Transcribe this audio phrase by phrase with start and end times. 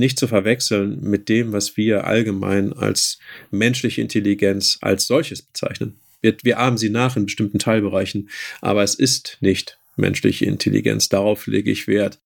[0.00, 3.18] nicht zu verwechseln mit dem, was wir allgemein als
[3.52, 6.00] menschliche Intelligenz als solches bezeichnen.
[6.20, 8.28] Wir, wir ahmen sie nach in bestimmten Teilbereichen,
[8.60, 11.08] aber es ist nicht menschliche Intelligenz.
[11.08, 12.18] Darauf lege ich Wert.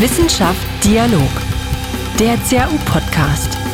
[0.00, 1.30] Wissenschaft Dialog.
[2.18, 3.69] Der CAU-Podcast.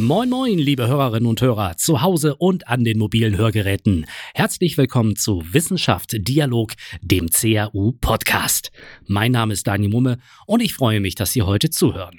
[0.00, 4.06] Moin moin, liebe Hörerinnen und Hörer, zu Hause und an den mobilen Hörgeräten.
[4.32, 8.72] Herzlich willkommen zu Wissenschaft Dialog, dem CAU Podcast.
[9.06, 12.18] Mein Name ist Dani Mumme und ich freue mich, dass Sie heute zuhören.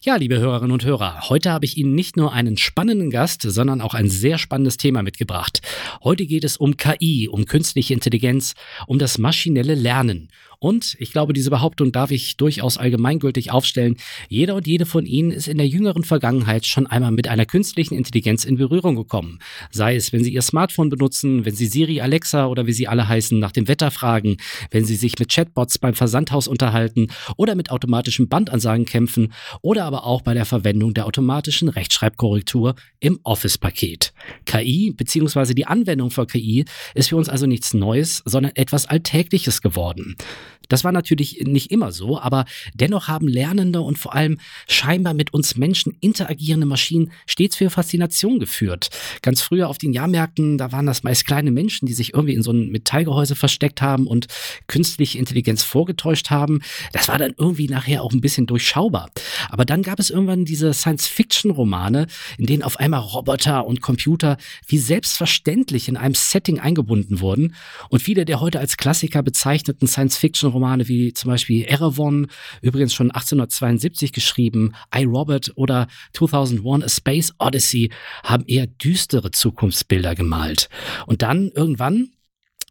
[0.00, 3.82] Ja, liebe Hörerinnen und Hörer, heute habe ich Ihnen nicht nur einen spannenden Gast, sondern
[3.82, 5.60] auch ein sehr spannendes Thema mitgebracht.
[6.02, 8.54] Heute geht es um KI, um künstliche Intelligenz,
[8.86, 13.96] um das maschinelle Lernen und ich glaube, diese Behauptung darf ich durchaus allgemeingültig aufstellen.
[14.28, 17.94] Jeder und jede von Ihnen ist in der jüngeren Vergangenheit schon einmal mit einer künstlichen
[17.94, 19.38] Intelligenz in Berührung gekommen.
[19.70, 23.08] Sei es, wenn Sie Ihr Smartphone benutzen, wenn Sie Siri, Alexa oder wie sie alle
[23.08, 24.36] heißen, nach dem Wetter fragen,
[24.70, 30.04] wenn Sie sich mit Chatbots beim Versandhaus unterhalten oder mit automatischen Bandansagen kämpfen oder aber
[30.04, 34.12] auch bei der Verwendung der automatischen Rechtschreibkorrektur im Office-Paket.
[34.44, 35.54] KI bzw.
[35.54, 40.16] die Anwendung von KI ist für uns also nichts Neues, sondern etwas Alltägliches geworden.
[40.68, 45.32] Das war natürlich nicht immer so, aber dennoch haben lernende und vor allem scheinbar mit
[45.32, 48.90] uns Menschen interagierende Maschinen stets für Faszination geführt.
[49.22, 52.42] Ganz früher auf den Jahrmärkten, da waren das meist kleine Menschen, die sich irgendwie in
[52.42, 54.26] so ein Metallgehäuse versteckt haben und
[54.66, 56.60] künstliche Intelligenz vorgetäuscht haben.
[56.92, 59.10] Das war dann irgendwie nachher auch ein bisschen durchschaubar.
[59.50, 62.06] Aber dann gab es irgendwann diese Science-Fiction-Romane,
[62.38, 67.54] in denen auf einmal Roboter und Computer wie selbstverständlich in einem Setting eingebunden wurden
[67.90, 72.28] und viele der heute als Klassiker bezeichneten Science-Fiction Romane wie zum Beispiel Erevan,
[72.62, 77.90] übrigens schon 1872 geschrieben, I, Robert oder 2001 A Space Odyssey
[78.22, 80.68] haben eher düstere Zukunftsbilder gemalt.
[81.06, 82.10] Und dann irgendwann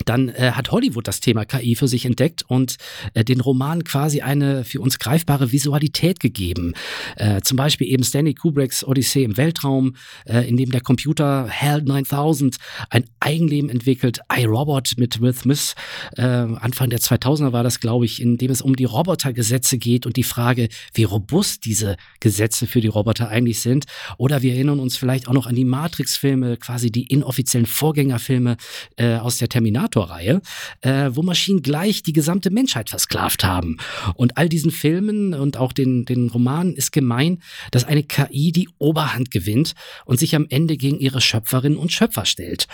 [0.06, 2.78] dann äh, hat Hollywood das Thema KI für sich entdeckt und
[3.14, 6.74] äh, den Roman quasi eine für uns greifbare Visualität gegeben.
[7.16, 9.96] Äh, zum Beispiel eben Stanley Kubricks Odyssee im Weltraum,
[10.26, 12.58] äh, in dem der Computer HAL 9000
[12.90, 14.20] ein Eigenleben entwickelt.
[14.36, 15.76] iRobot mit Will Smith,
[16.18, 20.06] äh, Anfang der 2000er war das, glaube ich, in dem es um die Robotergesetze geht
[20.06, 23.86] und die Frage, wie robust diese Gesetze für die Roboter eigentlich sind.
[24.18, 28.58] Oder wir erinnern uns vielleicht auch noch an die Matrix-Filme, quasi die inoffiziellen Vorgängerfilme
[28.98, 30.42] äh, aus der Terminator Terminator-Reihe,
[30.82, 33.78] äh, wo Maschinen gleich die gesamte Menschheit versklavt haben.
[34.16, 38.70] Und all diesen Filmen und auch den, den Romanen ist gemein, dass eine KI die
[38.78, 39.74] Oberhand gewinnt
[40.06, 42.68] und sich am Ende gegen ihre Schöpferinnen und Schöpfer stellt.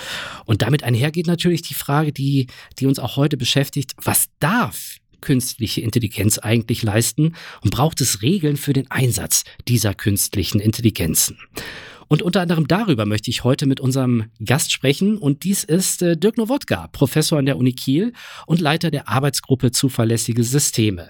[0.45, 2.47] Und damit einhergeht natürlich die Frage, die,
[2.79, 8.55] die uns auch heute beschäftigt, was darf künstliche Intelligenz eigentlich leisten und braucht es Regeln
[8.55, 11.37] für den Einsatz dieser künstlichen Intelligenzen?
[12.09, 15.17] Und unter anderem darüber möchte ich heute mit unserem Gast sprechen.
[15.17, 18.13] Und dies ist äh, Dirk Nowodka, Professor an der Uni Kiel
[18.47, 21.09] und Leiter der Arbeitsgruppe Zuverlässige Systeme.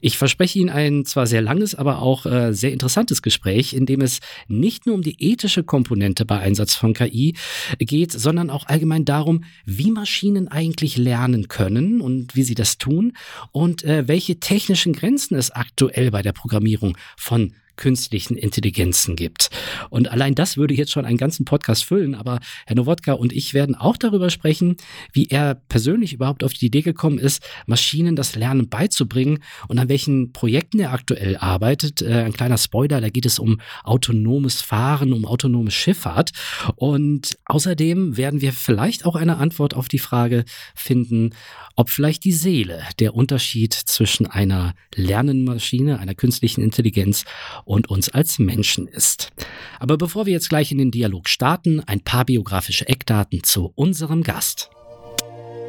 [0.00, 4.00] Ich verspreche Ihnen ein zwar sehr langes, aber auch äh, sehr interessantes Gespräch, in dem
[4.00, 7.34] es nicht nur um die ethische Komponente bei Einsatz von KI
[7.80, 13.12] geht, sondern auch allgemein darum, wie Maschinen eigentlich lernen können und wie sie das tun
[13.50, 19.48] und äh, welche technischen Grenzen es aktuell bei der Programmierung von künstlichen Intelligenzen gibt.
[19.88, 23.54] Und allein das würde jetzt schon einen ganzen Podcast füllen, aber Herr Nowodka und ich
[23.54, 24.76] werden auch darüber sprechen,
[25.12, 29.38] wie er persönlich überhaupt auf die Idee gekommen ist, Maschinen das Lernen beizubringen
[29.68, 32.02] und an welchen Projekten er aktuell arbeitet.
[32.02, 36.32] Äh, ein kleiner Spoiler, da geht es um autonomes Fahren, um autonome Schifffahrt.
[36.76, 40.44] Und außerdem werden wir vielleicht auch eine Antwort auf die Frage
[40.74, 41.30] finden,
[41.76, 47.24] ob vielleicht die Seele der Unterschied zwischen einer Lernenmaschine, einer künstlichen Intelligenz
[47.68, 49.30] und uns als Menschen ist.
[49.78, 54.22] Aber bevor wir jetzt gleich in den Dialog starten, ein paar biografische Eckdaten zu unserem
[54.22, 54.70] Gast.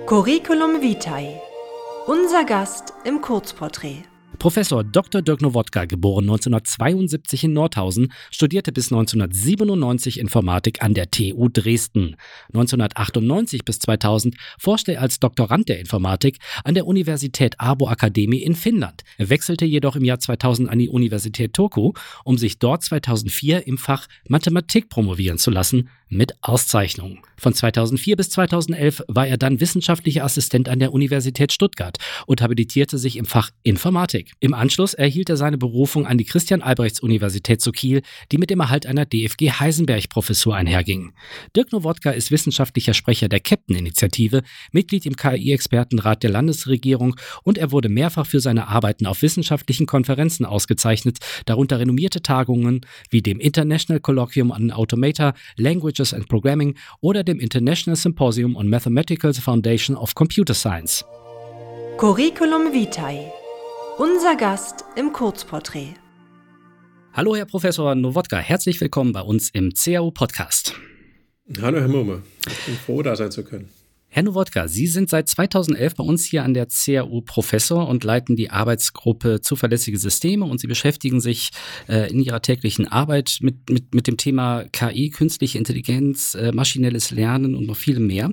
[0.08, 1.40] Curriculum Vitae.
[2.08, 4.09] Unser Gast im Kurzporträt.
[4.40, 5.22] Professor Dr.
[5.22, 12.16] Dirk Nowodka, geboren 1972 in Nordhausen, studierte bis 1997 Informatik an der TU Dresden.
[12.54, 18.56] 1998 bis 2000 forschte er als Doktorand der Informatik an der Universität Arbo Akademie in
[18.56, 19.04] Finnland.
[19.18, 21.92] Er wechselte jedoch im Jahr 2000 an die Universität Turku,
[22.24, 27.20] um sich dort 2004 im Fach Mathematik promovieren zu lassen, mit Auszeichnung.
[27.40, 31.98] Von 2004 bis 2011 war er dann wissenschaftlicher Assistent an der Universität Stuttgart
[32.28, 34.34] und habilitierte sich im Fach Informatik.
[34.40, 38.02] Im Anschluss erhielt er seine Berufung an die Christian-Albrechts-Universität zu Kiel,
[38.32, 41.14] die mit dem Erhalt einer DFG Heisenberg-Professur einherging.
[41.56, 47.90] Dirk Nowodka ist wissenschaftlicher Sprecher der Captain-Initiative, Mitglied im KI-Expertenrat der Landesregierung und er wurde
[47.90, 54.52] mehrfach für seine Arbeiten auf wissenschaftlichen Konferenzen ausgezeichnet, darunter renommierte Tagungen wie dem International Colloquium
[54.52, 60.54] on Automata, Language Languages and Programming oder dem International Symposium on Mathematical Foundation of Computer
[60.54, 61.06] Science.
[61.98, 63.32] Curriculum Vitae.
[63.98, 65.94] Unser Gast im Kurzporträt.
[67.14, 70.74] Hallo, Herr Professor Nowodka, herzlich willkommen bei uns im CAU Podcast.
[71.62, 72.24] Hallo, Herr Murme.
[72.48, 73.70] Ich bin froh, da sein zu können.
[74.12, 78.36] Herr Nowodka, Sie sind seit 2011 bei uns hier an der CAU Professor und leiten
[78.36, 81.52] die Arbeitsgruppe Zuverlässige Systeme und Sie beschäftigen sich
[81.88, 87.12] äh, in Ihrer täglichen Arbeit mit, mit, mit dem Thema KI, künstliche Intelligenz, äh, maschinelles
[87.12, 88.32] Lernen und noch viel mehr.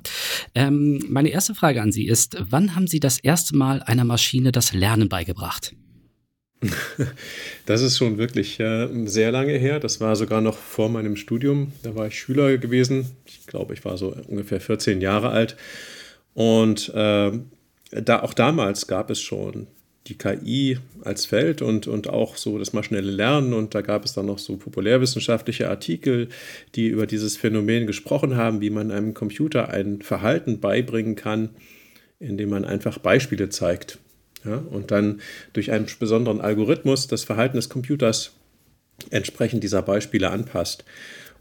[0.54, 4.52] Ähm, meine erste Frage an Sie ist, wann haben Sie das erste Mal einer Maschine
[4.52, 5.74] das Lernen beigebracht?
[7.66, 9.80] Das ist schon wirklich äh, sehr lange her.
[9.80, 11.72] Das war sogar noch vor meinem Studium.
[11.82, 13.06] Da war ich Schüler gewesen.
[13.26, 15.56] Ich glaube, ich war so ungefähr 14 Jahre alt.
[16.34, 17.32] Und äh,
[17.90, 19.66] da, auch damals gab es schon
[20.06, 23.52] die KI als Feld und, und auch so das maschinelle Lernen.
[23.52, 26.28] Und da gab es dann noch so populärwissenschaftliche Artikel,
[26.74, 31.50] die über dieses Phänomen gesprochen haben, wie man einem Computer ein Verhalten beibringen kann,
[32.20, 33.98] indem man einfach Beispiele zeigt.
[34.46, 35.20] Ja, und dann
[35.52, 38.32] durch einen besonderen Algorithmus das Verhalten des Computers
[39.10, 40.84] entsprechend dieser Beispiele anpasst.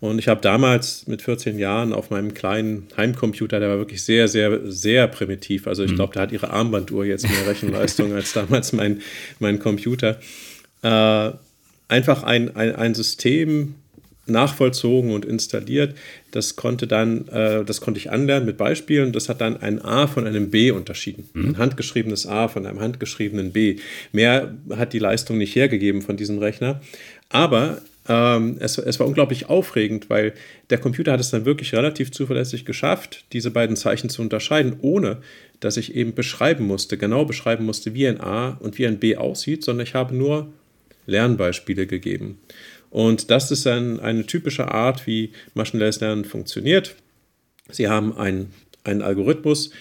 [0.01, 4.27] Und ich habe damals mit 14 Jahren auf meinem kleinen Heimcomputer, der war wirklich sehr,
[4.27, 5.67] sehr, sehr primitiv.
[5.67, 5.95] Also ich mhm.
[5.95, 9.01] glaube, da hat ihre Armbanduhr jetzt mehr Rechenleistung als damals mein,
[9.39, 10.19] mein Computer.
[10.81, 11.31] Äh,
[11.87, 13.75] einfach ein, ein, ein System
[14.27, 15.95] nachvollzogen und installiert.
[16.31, 19.11] Das konnte dann, äh, das konnte ich anlernen mit Beispielen.
[19.11, 21.29] Das hat dann ein A von einem B unterschieden.
[21.33, 21.49] Mhm.
[21.49, 23.77] Ein handgeschriebenes A von einem handgeschriebenen B.
[24.11, 26.81] Mehr hat die Leistung nicht hergegeben von diesem Rechner.
[27.29, 30.33] Aber ähm, es, es, war unglaublich aufregend, weil
[30.69, 35.17] der Computer hat es dann wirklich relativ zuverlässig geschafft, diese beiden Zeichen zu unterscheiden, ohne
[35.59, 39.15] dass ich eben beschreiben musste, genau beschreiben musste, wie ein A und wie ein B
[39.17, 40.51] aussieht, sondern ich habe nur
[41.07, 42.39] Lernbeispiele gegeben.
[42.95, 46.95] Und das ist ein, eine typische Art, wie maschinelles Lernen funktioniert.
[47.69, 48.53] Sie haben einen,
[48.85, 49.71] einen Algorithmus,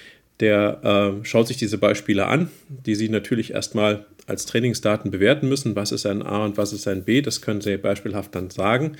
[0.40, 0.80] der
[1.22, 5.76] äh, schaut sich diese Beispiele an, die Sie natürlich erstmal als Trainingsdaten bewerten müssen.
[5.76, 7.22] Was ist ein A und was ist ein B?
[7.22, 8.96] Das können Sie beispielhaft dann sagen.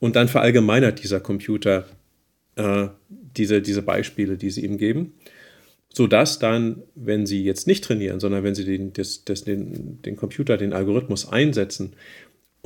[0.00, 1.84] Und dann verallgemeinert dieser Computer
[2.56, 5.12] äh, diese, diese Beispiele, die Sie ihm geben
[5.88, 10.14] sodass dann, wenn Sie jetzt nicht trainieren, sondern wenn Sie den, das, das, den, den
[10.14, 11.94] Computer, den Algorithmus einsetzen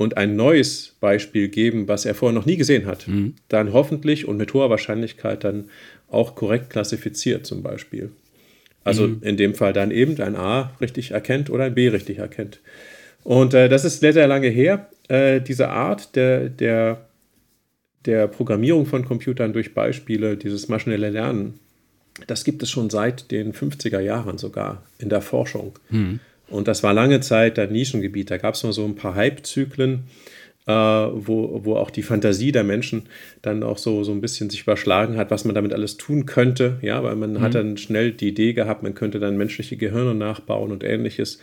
[0.01, 3.35] und ein neues Beispiel geben, was er vorher noch nie gesehen hat, mhm.
[3.49, 5.65] dann hoffentlich und mit hoher Wahrscheinlichkeit dann
[6.09, 8.11] auch korrekt klassifiziert zum Beispiel.
[8.83, 9.19] Also mhm.
[9.21, 12.59] in dem Fall dann eben ein A richtig erkennt oder ein B richtig erkennt.
[13.23, 14.89] Und äh, das ist sehr, sehr lange her.
[15.07, 17.05] Äh, diese Art der, der,
[18.05, 21.59] der Programmierung von Computern durch Beispiele, dieses maschinelle Lernen,
[22.25, 25.77] das gibt es schon seit den 50er Jahren sogar in der Forschung.
[25.89, 26.19] Mhm.
[26.51, 28.29] Und das war lange Zeit ein Nischengebiet.
[28.29, 30.03] Da gab es nur so ein paar Hype-Zyklen,
[30.67, 33.03] äh, wo, wo auch die Fantasie der Menschen
[33.41, 36.77] dann auch so, so ein bisschen sich überschlagen hat, was man damit alles tun könnte.
[36.81, 37.41] Ja, weil man mhm.
[37.41, 41.39] hat dann schnell die Idee gehabt, man könnte dann menschliche Gehirne nachbauen und ähnliches.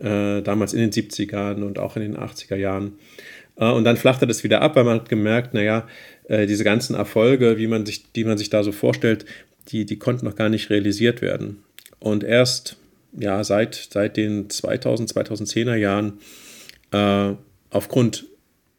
[0.00, 2.92] Äh, damals in den 70er und auch in den 80er Jahren.
[3.56, 5.88] Äh, und dann flachte das wieder ab, weil man hat gemerkt, naja,
[6.28, 9.24] äh, diese ganzen Erfolge, wie man sich, die man sich da so vorstellt,
[9.68, 11.62] die, die konnten noch gar nicht realisiert werden.
[11.98, 12.77] Und erst
[13.12, 16.14] ja, seit, seit den 2000, 2010er Jahren
[16.92, 17.34] äh,
[17.70, 18.26] aufgrund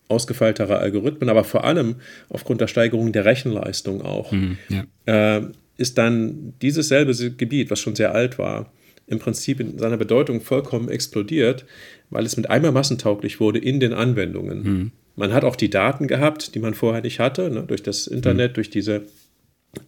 [0.07, 1.95] ausgefeilterer Algorithmen, aber vor allem
[2.29, 5.37] aufgrund der Steigerung der Rechenleistung auch, mhm, ja.
[5.37, 5.41] äh,
[5.77, 8.71] ist dann dieses selbe Gebiet, was schon sehr alt war,
[9.07, 11.65] im Prinzip in seiner Bedeutung vollkommen explodiert,
[12.09, 14.63] weil es mit einmal massentauglich wurde in den Anwendungen.
[14.63, 14.91] Mhm.
[15.15, 18.51] Man hat auch die Daten gehabt, die man vorher nicht hatte, ne, durch das Internet,
[18.51, 18.55] mhm.
[18.55, 19.03] durch diese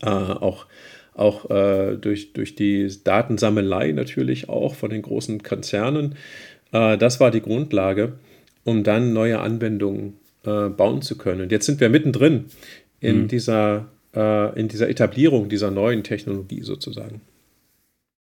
[0.01, 0.65] äh, auch
[1.13, 6.15] auch äh, durch, durch die Datensammelei natürlich auch von den großen Konzernen.
[6.71, 8.13] Äh, das war die Grundlage,
[8.63, 11.41] um dann neue Anwendungen äh, bauen zu können.
[11.41, 12.45] Und jetzt sind wir mittendrin
[12.99, 13.27] in, mhm.
[13.27, 17.21] dieser, äh, in dieser Etablierung dieser neuen Technologie sozusagen.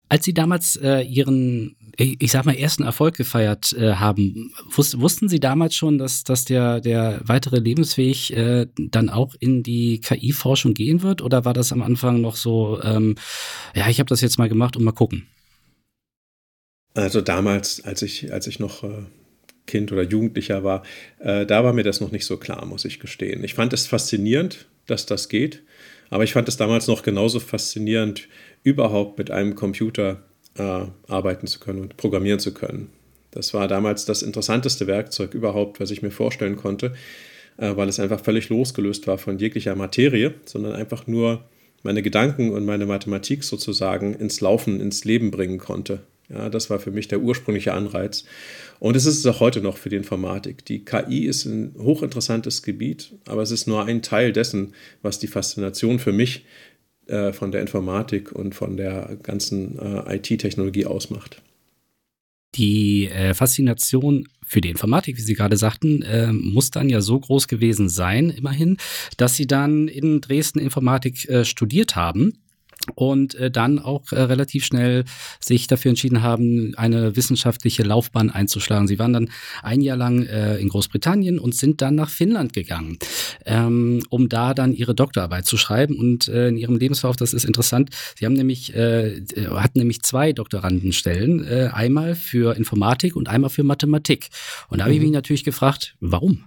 [0.09, 5.29] Als Sie damals äh, Ihren, ich sag mal, ersten Erfolg gefeiert äh, haben, wus wussten
[5.29, 10.73] Sie damals schon, dass, dass der, der weitere Lebensweg äh, dann auch in die KI-Forschung
[10.73, 11.21] gehen wird?
[11.21, 13.17] Oder war das am Anfang noch so, ähm,
[13.75, 15.27] ja, ich habe das jetzt mal gemacht und mal gucken?
[16.95, 19.05] Also damals, als ich, als ich noch äh,
[19.67, 20.83] Kind oder Jugendlicher war,
[21.21, 23.45] äh, da war mir das noch nicht so klar, muss ich gestehen.
[23.45, 25.63] Ich fand es faszinierend, dass das geht,
[26.11, 28.29] aber ich fand es damals noch genauso faszinierend,
[28.63, 30.23] überhaupt mit einem Computer
[30.57, 32.91] äh, arbeiten zu können und programmieren zu können.
[33.31, 36.95] Das war damals das interessanteste Werkzeug überhaupt, was ich mir vorstellen konnte,
[37.57, 41.45] äh, weil es einfach völlig losgelöst war von jeglicher Materie, sondern einfach nur
[41.83, 46.01] meine Gedanken und meine Mathematik sozusagen ins Laufen, ins Leben bringen konnte.
[46.29, 48.25] Ja, das war für mich der ursprüngliche Anreiz.
[48.81, 50.65] Und es ist es auch heute noch für die Informatik.
[50.67, 55.27] Die KI ist ein hochinteressantes Gebiet, aber es ist nur ein Teil dessen, was die
[55.27, 56.45] Faszination für mich
[57.09, 61.43] äh, von der Informatik und von der ganzen äh, IT-Technologie ausmacht.
[62.55, 67.21] Die äh, Faszination für die Informatik, wie Sie gerade sagten, äh, muss dann ja so
[67.21, 68.79] groß gewesen sein, immerhin,
[69.17, 72.39] dass Sie dann in Dresden Informatik äh, studiert haben
[72.95, 75.05] und äh, dann auch äh, relativ schnell
[75.41, 78.89] sich dafür entschieden haben, eine wissenschaftliche Laufbahn einzuschlagen.
[78.89, 79.31] Sie waren dann
[79.63, 82.99] ein Jahr lang äh, in Großbritannien und sind dann nach Finnland gegangen,
[83.45, 85.97] ähm, um da dann ihre Doktorarbeit zu schreiben.
[85.99, 90.33] Und äh, in ihrem Lebenslauf, das ist interessant, sie haben nämlich äh, hatten nämlich zwei
[90.33, 94.29] Doktorandenstellen, äh, einmal für Informatik und einmal für Mathematik.
[94.69, 95.15] Und da habe ich mich mhm.
[95.15, 96.45] natürlich gefragt, warum?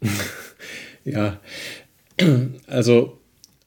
[1.06, 1.38] Ja,
[2.66, 3.20] also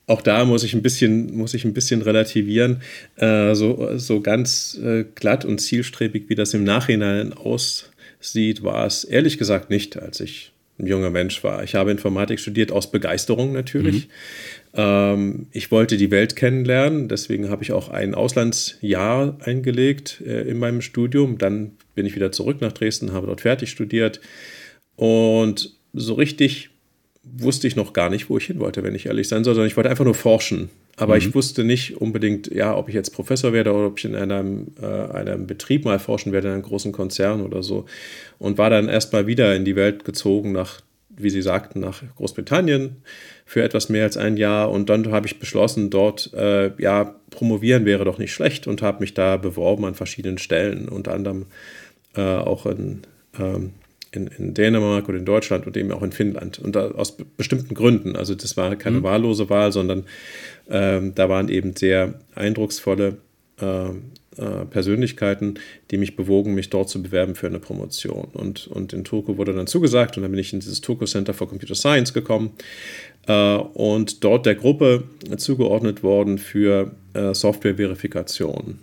[0.07, 2.81] auch da muss ich ein bisschen, muss ich ein bisschen relativieren.
[3.17, 9.03] Äh, so, so ganz äh, glatt und zielstrebig, wie das im Nachhinein aussieht, war es
[9.03, 11.63] ehrlich gesagt nicht, als ich ein junger Mensch war.
[11.63, 14.07] Ich habe Informatik studiert aus Begeisterung natürlich.
[14.07, 14.11] Mhm.
[14.75, 20.57] Ähm, ich wollte die Welt kennenlernen, deswegen habe ich auch ein Auslandsjahr eingelegt äh, in
[20.57, 21.37] meinem Studium.
[21.37, 24.21] Dann bin ich wieder zurück nach Dresden, habe dort fertig studiert.
[24.95, 26.69] Und so richtig
[27.37, 29.69] wusste ich noch gar nicht, wo ich hin wollte, wenn ich ehrlich sein soll, sondern
[29.69, 30.69] ich wollte einfach nur forschen.
[30.95, 31.19] Aber mhm.
[31.19, 34.67] ich wusste nicht unbedingt, ja, ob ich jetzt Professor werde oder ob ich in einem,
[34.81, 37.85] äh, einem Betrieb mal forschen werde, in einem großen Konzern oder so.
[38.39, 42.97] Und war dann erstmal wieder in die Welt gezogen, nach, wie Sie sagten, nach Großbritannien
[43.45, 44.71] für etwas mehr als ein Jahr.
[44.71, 49.01] Und dann habe ich beschlossen, dort, äh, ja, promovieren wäre doch nicht schlecht und habe
[49.01, 51.45] mich da beworben an verschiedenen Stellen, unter anderem
[52.15, 53.03] äh, auch in.
[53.39, 53.71] Ähm,
[54.11, 56.59] in, in, Dänemark oder in Deutschland und eben auch in Finnland.
[56.59, 58.15] Und aus bestimmten Gründen.
[58.15, 59.03] Also das war keine mhm.
[59.03, 60.05] wahllose Wahl, sondern
[60.69, 63.17] ähm, da waren eben sehr eindrucksvolle
[63.59, 63.89] äh,
[64.37, 65.55] äh, Persönlichkeiten,
[65.89, 68.27] die mich bewogen, mich dort zu bewerben für eine Promotion.
[68.33, 71.33] Und, und in Turku wurde dann zugesagt und dann bin ich in dieses Turku Center
[71.33, 72.51] for Computer Science gekommen
[73.27, 75.05] äh, und dort der Gruppe
[75.37, 78.77] zugeordnet worden für äh, Software-Verifikation.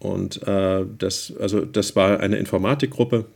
[0.00, 3.26] Und äh, das, also das war eine Informatikgruppe,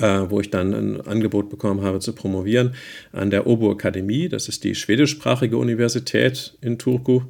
[0.00, 2.74] äh, wo ich dann ein Angebot bekommen habe zu promovieren
[3.12, 4.28] an der Obo Akademie.
[4.28, 7.22] Das ist die schwedischsprachige Universität in Turku,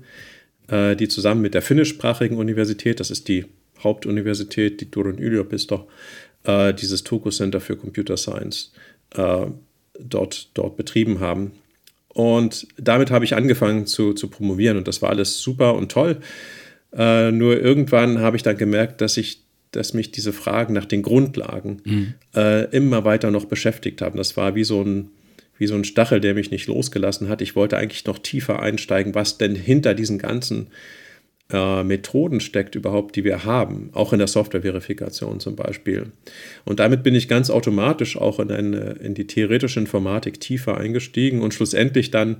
[0.69, 3.47] äh, die zusammen mit der finnischsprachigen Universität, das ist die
[3.83, 5.89] Hauptuniversität, die Turun yliopisto,
[6.45, 8.73] äh, dieses Turku Center für Computer Science
[9.15, 9.47] äh,
[9.99, 11.53] dort, dort betrieben haben.
[12.09, 16.19] Und damit habe ich angefangen zu, zu promovieren und das war alles super und toll.
[16.97, 19.43] Äh, nur irgendwann habe ich dann gemerkt, dass ich
[19.77, 22.15] dass mich diese Fragen nach den Grundlagen mhm.
[22.35, 24.17] äh, immer weiter noch beschäftigt haben.
[24.17, 25.11] Das war wie so ein
[25.59, 27.41] wie so ein Stachel, der mich nicht losgelassen hat.
[27.41, 30.69] Ich wollte eigentlich noch tiefer einsteigen, was denn hinter diesen ganzen
[31.53, 36.07] äh, Methoden steckt überhaupt, die wir haben, auch in der Software-Verifikation zum Beispiel.
[36.65, 41.43] Und damit bin ich ganz automatisch auch in, eine, in die theoretische Informatik tiefer eingestiegen
[41.43, 42.39] und schlussendlich dann,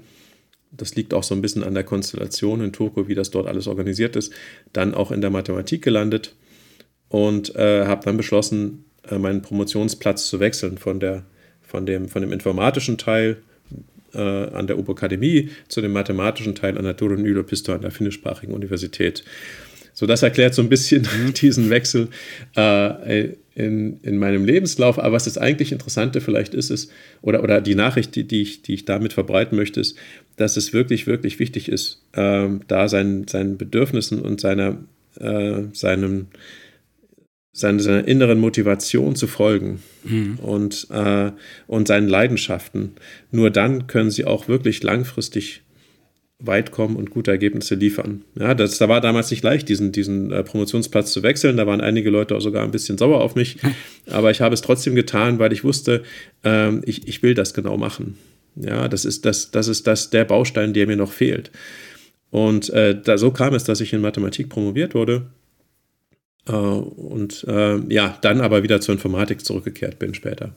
[0.73, 3.67] das liegt auch so ein bisschen an der Konstellation in Turku, wie das dort alles
[3.69, 4.33] organisiert ist,
[4.73, 6.35] dann auch in der Mathematik gelandet
[7.17, 11.23] und äh, habe dann beschlossen, äh, meinen Promotionsplatz zu wechseln von, der,
[11.63, 13.39] von, dem, von dem informatischen Teil
[14.13, 18.55] äh, an der UB-Akademie zu dem mathematischen Teil an der Turun Yliopisto an der finnischsprachigen
[18.55, 19.25] Universität.
[19.95, 21.33] So, das erklärt so ein bisschen mhm.
[21.33, 22.09] diesen Wechsel
[22.55, 24.99] äh, in, in meinem Lebenslauf.
[24.99, 26.93] Aber was das eigentlich Interessante vielleicht ist, ist
[27.23, 29.97] oder, oder die Nachricht, die, die, ich, die ich damit verbreiten möchte, ist,
[30.37, 34.77] dass es wirklich, wirklich wichtig ist, äh, da seinen, seinen Bedürfnissen und seiner,
[35.19, 36.27] äh, seinem,
[37.57, 40.39] seiner, seiner inneren Motivation zu folgen mhm.
[40.43, 41.33] und, äh,
[41.67, 42.93] und seinen Leidenschaften.
[43.31, 45.63] Nur dann können sie auch wirklich langfristig
[46.39, 48.25] weit kommen und gute Ergebnisse liefern.
[48.39, 51.57] Ja, das, da war damals nicht leicht, diesen, diesen äh, Promotionsplatz zu wechseln.
[51.57, 53.57] Da waren einige Leute auch sogar ein bisschen sauer auf mich.
[54.11, 56.03] Aber ich habe es trotzdem getan, weil ich wusste,
[56.45, 58.19] ähm, ich, ich will das genau machen.
[58.55, 61.51] Ja, das ist, das, das ist das, der Baustein, der mir noch fehlt.
[62.29, 65.36] Und äh, da, so kam es, dass ich in Mathematik promoviert wurde äh,
[66.53, 70.55] und äh, ja, dann aber wieder zur Informatik zurückgekehrt bin später.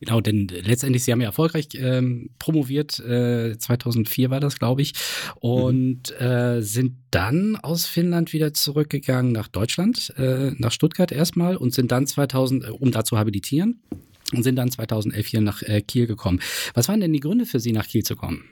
[0.00, 4.94] Genau, denn letztendlich, Sie haben ja erfolgreich ähm, promoviert, äh, 2004 war das, glaube ich,
[5.40, 6.26] und mhm.
[6.26, 11.92] äh, sind dann aus Finnland wieder zurückgegangen nach Deutschland, äh, nach Stuttgart erstmal und sind
[11.92, 13.82] dann 2000, äh, um da zu habilitieren,
[14.32, 16.40] und sind dann 2011 hier nach äh, Kiel gekommen.
[16.72, 18.44] Was waren denn die Gründe für Sie, nach Kiel zu kommen?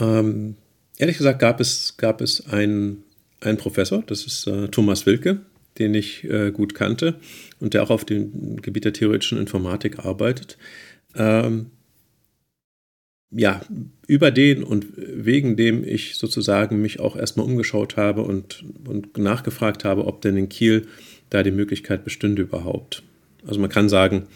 [0.00, 0.56] Ähm,
[0.96, 3.04] ehrlich gesagt gab es, gab es ein
[3.40, 5.40] ein Professor, das ist äh, Thomas Wilke,
[5.78, 7.16] den ich äh, gut kannte
[7.58, 10.58] und der auch auf dem Gebiet der theoretischen Informatik arbeitet.
[11.14, 11.66] Ähm,
[13.30, 13.60] ja,
[14.06, 19.84] über den und wegen dem ich sozusagen mich auch erstmal umgeschaut habe und, und nachgefragt
[19.84, 20.88] habe, ob denn in Kiel
[21.30, 23.04] da die Möglichkeit bestünde überhaupt.
[23.46, 24.26] Also man kann sagen,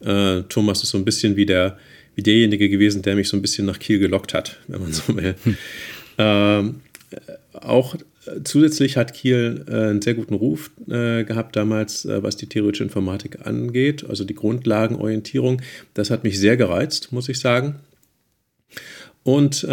[0.00, 1.78] äh, Thomas ist so ein bisschen wie, der,
[2.14, 5.16] wie derjenige gewesen, der mich so ein bisschen nach Kiel gelockt hat, wenn man so
[5.16, 5.34] will.
[5.44, 5.56] Hm.
[6.18, 6.74] Ähm,
[7.54, 7.96] auch
[8.44, 12.84] zusätzlich hat Kiel äh, einen sehr guten Ruf äh, gehabt damals, äh, was die theoretische
[12.84, 15.62] Informatik angeht, also die Grundlagenorientierung.
[15.94, 17.76] Das hat mich sehr gereizt, muss ich sagen.
[19.22, 19.68] Und äh,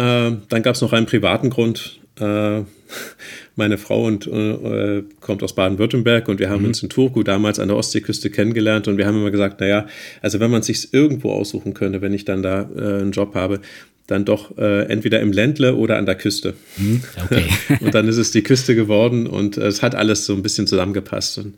[0.48, 2.00] dann gab es noch einen privaten Grund.
[2.18, 2.62] Äh,
[3.56, 6.68] meine Frau und, äh, kommt aus Baden-Württemberg und wir haben mhm.
[6.68, 9.86] uns in Turku damals an der Ostseeküste kennengelernt und wir haben immer gesagt, naja,
[10.20, 13.60] also wenn man es sich irgendwo aussuchen könnte, wenn ich dann da einen Job habe,
[14.06, 16.54] dann doch äh, entweder im Ländle oder an der Küste.
[16.76, 17.44] Mhm, okay.
[17.80, 20.66] und dann ist es die Küste geworden und äh, es hat alles so ein bisschen
[20.66, 21.54] zusammengepasst und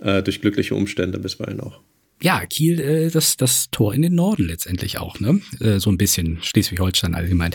[0.00, 1.80] äh, durch glückliche Umstände bisweilen auch.
[2.20, 5.40] Ja, Kiel, äh, das, das Tor in den Norden letztendlich auch, ne?
[5.60, 7.52] Äh, so ein bisschen Schleswig-Holstein allgemein.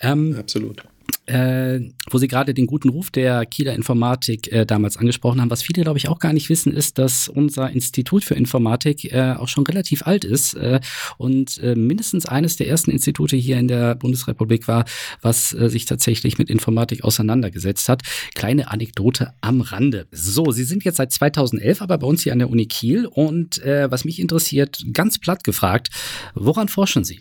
[0.00, 0.82] Ähm, Absolut
[1.26, 1.80] äh,
[2.10, 5.50] wo Sie gerade den guten Ruf der Kieler Informatik äh, damals angesprochen haben.
[5.50, 9.34] Was viele, glaube ich, auch gar nicht wissen, ist, dass unser Institut für Informatik äh,
[9.38, 10.80] auch schon relativ alt ist äh,
[11.18, 14.84] und äh, mindestens eines der ersten Institute hier in der Bundesrepublik war,
[15.20, 18.02] was äh, sich tatsächlich mit Informatik auseinandergesetzt hat.
[18.34, 20.06] Kleine Anekdote am Rande.
[20.10, 23.62] So, Sie sind jetzt seit 2011 aber bei uns hier an der Uni Kiel und
[23.62, 25.90] was mich interessiert, ganz platt gefragt,
[26.34, 27.20] woran forschen Sie?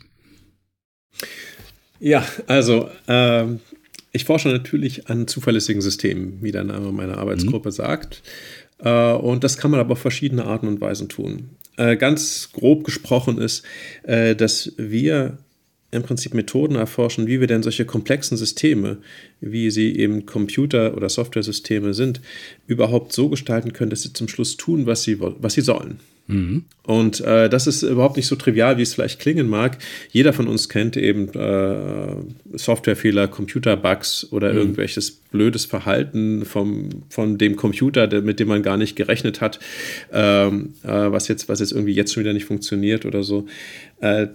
[2.01, 3.60] Ja, also ähm,
[4.12, 7.74] ich forsche natürlich an zuverlässigen Systemen, wie der Name meiner Arbeitsgruppe mhm.
[7.74, 8.24] sagt.
[8.79, 11.51] Äh, und das kann man aber auf verschiedene Arten und Weisen tun.
[11.77, 13.63] Äh, ganz grob gesprochen ist,
[14.03, 15.38] äh, dass wir
[15.91, 18.98] im Prinzip Methoden erforschen, wie wir denn solche komplexen Systeme,
[19.39, 22.20] wie sie eben Computer- oder Software-Systeme sind,
[22.65, 26.00] überhaupt so gestalten können, dass sie zum Schluss tun, was sie, was sie sollen.
[26.31, 26.63] Mhm.
[26.83, 29.77] Und äh, das ist überhaupt nicht so trivial, wie es vielleicht klingen mag.
[30.09, 34.59] Jeder von uns kennt eben äh, Softwarefehler, Computerbugs oder mhm.
[34.59, 39.59] irgendwelches blödes Verhalten vom, von dem Computer, der, mit dem man gar nicht gerechnet hat,
[40.11, 43.45] ähm, äh, was, jetzt, was jetzt irgendwie jetzt schon wieder nicht funktioniert oder so.
[44.00, 44.27] Äh,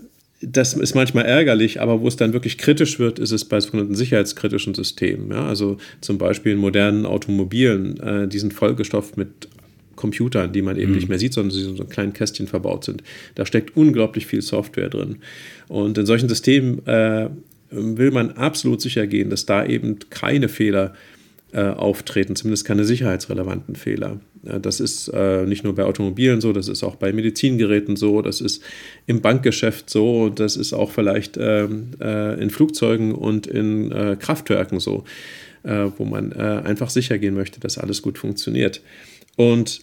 [0.42, 3.94] das ist manchmal ärgerlich, aber wo es dann wirklich kritisch wird, ist es bei sogenannten
[3.94, 5.30] sicherheitskritischen Systemen.
[5.30, 5.46] Ja?
[5.46, 9.48] Also zum Beispiel in modernen Automobilen, äh, die sind vollgestopft mit
[9.96, 10.96] Computern, die man eben mhm.
[10.96, 13.02] nicht mehr sieht, sondern sie in so kleinen Kästchen verbaut sind.
[13.34, 15.16] Da steckt unglaublich viel Software drin.
[15.68, 17.28] Und in solchen Systemen äh,
[17.70, 20.94] will man absolut sicher gehen, dass da eben keine Fehler
[21.52, 24.20] äh, auftreten, zumindest keine sicherheitsrelevanten Fehler.
[24.44, 28.20] Äh, das ist äh, nicht nur bei Automobilen so, das ist auch bei Medizingeräten so,
[28.20, 28.62] das ist
[29.06, 34.80] im Bankgeschäft so, das ist auch vielleicht ähm, äh, in Flugzeugen und in äh, Kraftwerken
[34.80, 35.04] so,
[35.96, 38.82] wo man einfach sicher gehen möchte, dass alles gut funktioniert.
[39.34, 39.80] Und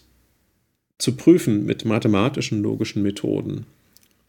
[0.97, 3.65] zu prüfen mit mathematischen, logischen Methoden,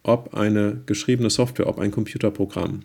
[0.03, 2.83] ob eine geschriebene Software, ob ein Computerprogramm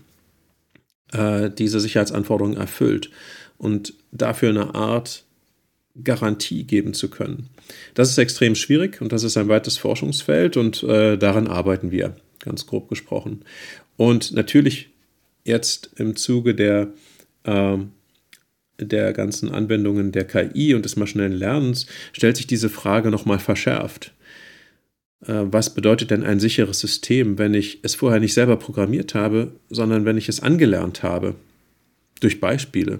[1.11, 3.09] äh, diese Sicherheitsanforderungen erfüllt
[3.57, 5.23] und dafür eine Art
[6.03, 7.49] Garantie geben zu können.
[7.93, 12.15] Das ist extrem schwierig und das ist ein weites Forschungsfeld und äh, daran arbeiten wir,
[12.39, 13.43] ganz grob gesprochen.
[13.97, 14.89] Und natürlich
[15.43, 16.93] jetzt im Zuge der
[17.43, 17.77] äh,
[18.79, 24.13] der ganzen Anwendungen der KI und des maschinellen Lernens stellt sich diese Frage nochmal verschärft.
[25.25, 29.51] Äh, was bedeutet denn ein sicheres System, wenn ich es vorher nicht selber programmiert habe,
[29.69, 31.35] sondern wenn ich es angelernt habe?
[32.19, 32.99] Durch Beispiele.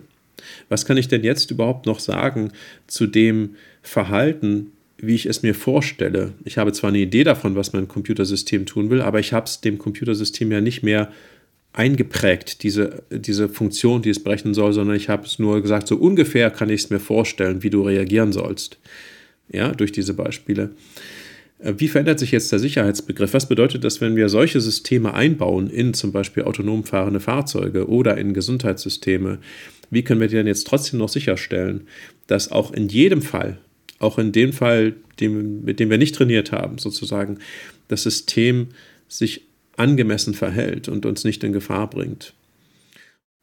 [0.70, 2.52] Was kann ich denn jetzt überhaupt noch sagen
[2.88, 6.34] zu dem Verhalten, wie ich es mir vorstelle?
[6.46, 9.62] Ich habe zwar eine Idee davon, was mein Computersystem tun will, aber ich habe es
[9.62, 11.12] dem Computersystem ja nicht mehr
[11.80, 15.96] eingeprägt, diese, diese Funktion, die es berechnen soll, sondern ich habe es nur gesagt, so
[15.96, 18.78] ungefähr kann ich es mir vorstellen, wie du reagieren sollst.
[19.50, 20.72] Ja, durch diese Beispiele.
[21.60, 23.34] Äh, wie verändert sich jetzt der Sicherheitsbegriff?
[23.34, 28.18] Was bedeutet das, wenn wir solche Systeme einbauen in zum Beispiel autonom fahrende Fahrzeuge oder
[28.18, 29.40] in Gesundheitssysteme?
[29.90, 31.88] Wie können wir die denn jetzt trotzdem noch sicherstellen,
[32.28, 33.58] dass auch in jedem Fall,
[34.00, 37.40] auch in dem Fall, dem, mit dem wir nicht trainiert haben, sozusagen,
[37.88, 38.68] das System
[39.08, 39.49] sich
[39.80, 42.34] angemessen verhält und uns nicht in Gefahr bringt.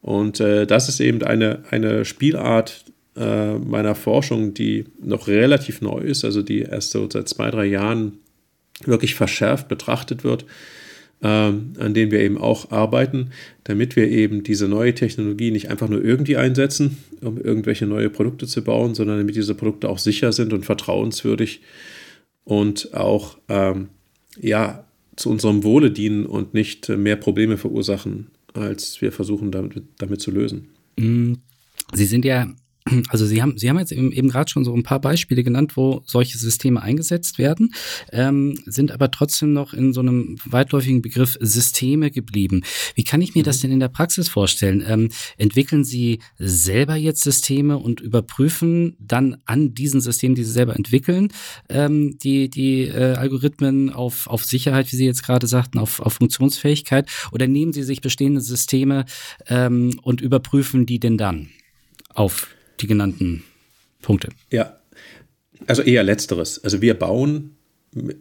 [0.01, 5.99] Und äh, das ist eben eine, eine Spielart äh, meiner Forschung, die noch relativ neu
[5.99, 8.19] ist, also die erst so seit zwei, drei Jahren
[8.85, 10.45] wirklich verschärft betrachtet wird,
[11.21, 13.31] äh, an denen wir eben auch arbeiten,
[13.63, 18.45] damit wir eben diese neue Technologie nicht einfach nur irgendwie einsetzen, um irgendwelche neue Produkte
[18.45, 21.61] zu bauen, sondern damit diese Produkte auch sicher sind und vertrauenswürdig
[22.43, 23.89] und auch ähm,
[24.39, 24.86] ja,
[25.17, 30.31] zu unserem Wohle dienen und nicht mehr Probleme verursachen, als wir versuchen damit, damit zu
[30.31, 30.69] lösen.
[30.97, 31.33] Mm,
[31.93, 32.47] Sie sind ja
[33.09, 35.77] Also Sie haben, Sie haben jetzt eben, eben gerade schon so ein paar Beispiele genannt,
[35.77, 37.73] wo solche Systeme eingesetzt werden,
[38.11, 42.63] ähm, sind aber trotzdem noch in so einem weitläufigen Begriff Systeme geblieben.
[42.95, 43.61] Wie kann ich mir das mhm.
[43.61, 44.83] denn in der Praxis vorstellen?
[44.87, 50.75] Ähm, entwickeln Sie selber jetzt Systeme und überprüfen dann an diesen Systemen, die Sie selber
[50.75, 51.29] entwickeln,
[51.69, 56.13] ähm, die, die äh, Algorithmen auf, auf Sicherheit, wie Sie jetzt gerade sagten, auf, auf
[56.13, 57.09] Funktionsfähigkeit?
[57.31, 59.05] Oder nehmen Sie sich bestehende Systeme
[59.47, 61.49] ähm, und überprüfen die denn dann
[62.13, 62.47] auf
[62.79, 63.43] die genannten
[64.01, 64.29] Punkte.
[64.51, 64.77] Ja,
[65.65, 66.63] also eher letzteres.
[66.63, 67.55] Also wir bauen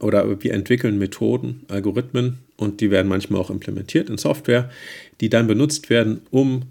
[0.01, 4.71] oder wir entwickeln Methoden, Algorithmen und die werden manchmal auch implementiert in Software,
[5.21, 6.62] die dann benutzt werden, um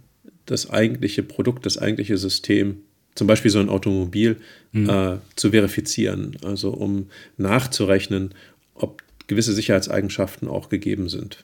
[0.45, 2.78] das eigentliche Produkt, das eigentliche System,
[3.15, 4.38] zum Beispiel so ein Automobil,
[4.71, 4.89] mhm.
[4.89, 6.38] äh, zu verifizieren.
[6.43, 8.34] Also um nachzurechnen,
[8.74, 11.43] ob gewisse Sicherheitseigenschaften auch gegeben sind.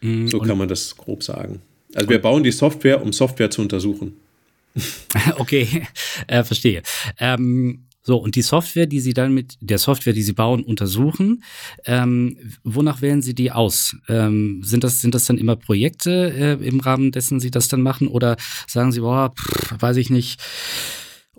[0.00, 0.28] Mhm.
[0.28, 1.62] So kann man das grob sagen.
[1.94, 4.16] Also wir bauen die Software, um Software zu untersuchen.
[5.36, 5.86] okay,
[6.26, 6.82] äh, verstehe.
[7.18, 11.44] Ähm, so, und die Software, die Sie dann mit der Software, die Sie bauen, untersuchen,
[11.84, 13.94] ähm, wonach wählen Sie die aus?
[14.08, 17.82] Ähm, sind, das, sind das dann immer Projekte äh, im Rahmen dessen Sie das dann
[17.82, 18.08] machen?
[18.08, 20.40] Oder sagen Sie, boah, pff, weiß ich nicht,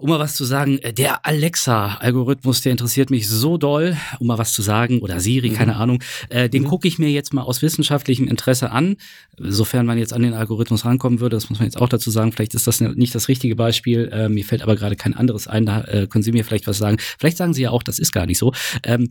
[0.01, 4.37] um mal was zu sagen, äh, der Alexa-Algorithmus, der interessiert mich so doll, um mal
[4.37, 5.53] was zu sagen, oder Siri, mhm.
[5.53, 6.67] keine Ahnung, äh, den mhm.
[6.67, 8.97] gucke ich mir jetzt mal aus wissenschaftlichem Interesse an,
[9.37, 12.31] sofern man jetzt an den Algorithmus rankommen würde, das muss man jetzt auch dazu sagen,
[12.31, 15.65] vielleicht ist das nicht das richtige Beispiel, äh, mir fällt aber gerade kein anderes ein,
[15.65, 16.97] da äh, können Sie mir vielleicht was sagen.
[17.19, 18.53] Vielleicht sagen Sie ja auch, das ist gar nicht so.
[18.83, 19.07] Ähm,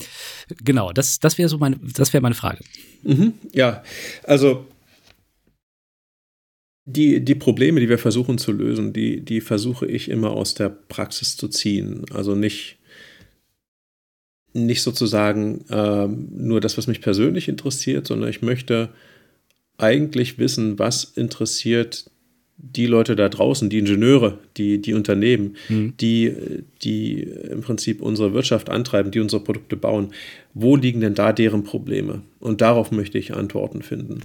[0.62, 2.58] genau, das, das wäre so meine, das wäre meine Frage.
[3.04, 3.34] Mhm.
[3.52, 3.82] Ja,
[4.24, 4.66] also
[6.92, 10.68] die, die Probleme, die wir versuchen zu lösen, die, die versuche ich immer aus der
[10.68, 12.04] Praxis zu ziehen.
[12.12, 12.78] Also nicht,
[14.52, 18.90] nicht sozusagen äh, nur das, was mich persönlich interessiert, sondern ich möchte
[19.78, 22.10] eigentlich wissen, was interessiert
[22.62, 25.94] die Leute da draußen, die Ingenieure, die, die Unternehmen, mhm.
[26.00, 26.34] die,
[26.82, 30.08] die im Prinzip unsere Wirtschaft antreiben, die unsere Produkte bauen.
[30.54, 32.22] Wo liegen denn da deren Probleme?
[32.38, 34.20] Und darauf möchte ich Antworten finden.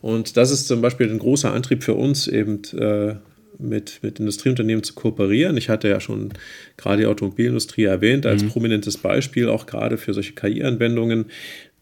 [0.00, 3.14] Und das ist zum Beispiel ein großer Antrieb für uns, eben äh,
[3.58, 5.56] mit, mit Industrieunternehmen zu kooperieren.
[5.56, 6.32] Ich hatte ja schon
[6.76, 8.48] gerade die Automobilindustrie erwähnt als mhm.
[8.48, 11.26] prominentes Beispiel, auch gerade für solche KI-Anwendungen.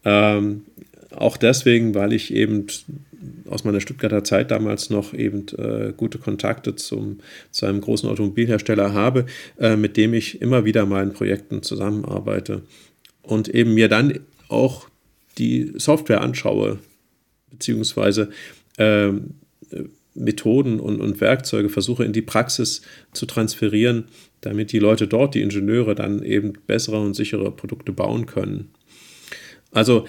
[0.05, 0.63] Ähm,
[1.15, 2.67] auch deswegen, weil ich eben
[3.49, 7.19] aus meiner Stuttgarter Zeit damals noch eben äh, gute Kontakte zum,
[7.51, 9.25] zu einem großen Automobilhersteller habe,
[9.59, 12.61] äh, mit dem ich immer wieder mal in Projekten zusammenarbeite
[13.23, 14.87] und eben mir dann auch
[15.37, 16.79] die Software anschaue,
[17.51, 18.29] beziehungsweise
[18.77, 19.35] ähm,
[20.15, 22.81] Methoden und, und Werkzeuge versuche in die Praxis
[23.13, 24.05] zu transferieren,
[24.41, 28.71] damit die Leute dort, die Ingenieure, dann eben bessere und sichere Produkte bauen können.
[29.71, 30.05] Also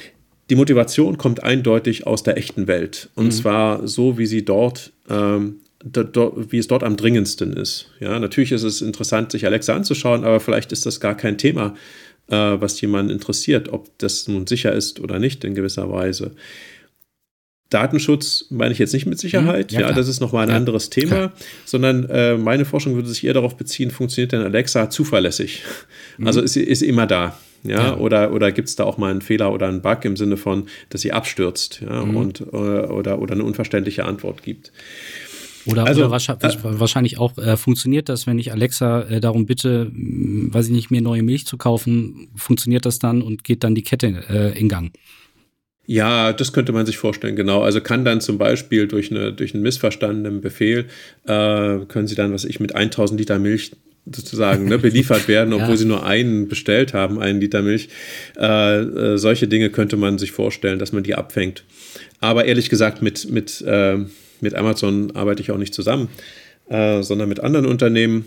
[0.51, 3.09] die Motivation kommt eindeutig aus der echten Welt.
[3.15, 3.31] Und mhm.
[3.31, 7.87] zwar so, wie sie dort, ähm, wie es dort am dringendsten ist.
[8.01, 11.75] Ja, natürlich ist es interessant, sich Alexa anzuschauen, aber vielleicht ist das gar kein Thema,
[12.27, 16.33] äh, was jemanden interessiert, ob das nun sicher ist oder nicht in gewisser Weise.
[17.71, 19.79] Datenschutz meine ich jetzt nicht mit Sicherheit, mhm.
[19.79, 21.33] ja, ja das ist nochmal ein ja, anderes Thema, klar.
[21.65, 25.63] sondern äh, meine Forschung würde sich eher darauf beziehen, funktioniert denn Alexa zuverlässig?
[26.19, 26.27] Mhm.
[26.27, 27.39] Also ist sie ist immer da.
[27.63, 27.97] Ja, ja.
[27.97, 30.67] oder, oder gibt es da auch mal einen Fehler oder einen Bug im Sinne von,
[30.89, 32.17] dass sie abstürzt ja, mhm.
[32.17, 34.73] und, äh, oder, oder eine unverständliche Antwort gibt.
[35.67, 39.47] Oder, also, oder wahrscheinlich, äh, wahrscheinlich auch äh, funktioniert das, wenn ich Alexa äh, darum
[39.47, 43.63] bitte, mh, weiß ich nicht, mir neue Milch zu kaufen, funktioniert das dann und geht
[43.63, 44.93] dann die Kette äh, in Gang?
[45.87, 47.63] Ja, das könnte man sich vorstellen, genau.
[47.63, 50.87] Also kann dann zum Beispiel durch, eine, durch einen missverstandenen Befehl,
[51.25, 53.73] äh, können Sie dann, was ich, mit 1000 Liter Milch
[54.07, 55.77] sozusagen ne, beliefert werden, obwohl ja.
[55.77, 57.89] sie nur einen bestellt haben, einen Liter Milch.
[58.39, 61.65] Äh, äh, solche Dinge könnte man sich vorstellen, dass man die abfängt.
[62.21, 63.99] Aber ehrlich gesagt, mit, mit, äh,
[64.41, 66.09] mit Amazon arbeite ich auch nicht zusammen,
[66.69, 68.27] äh, sondern mit anderen Unternehmen.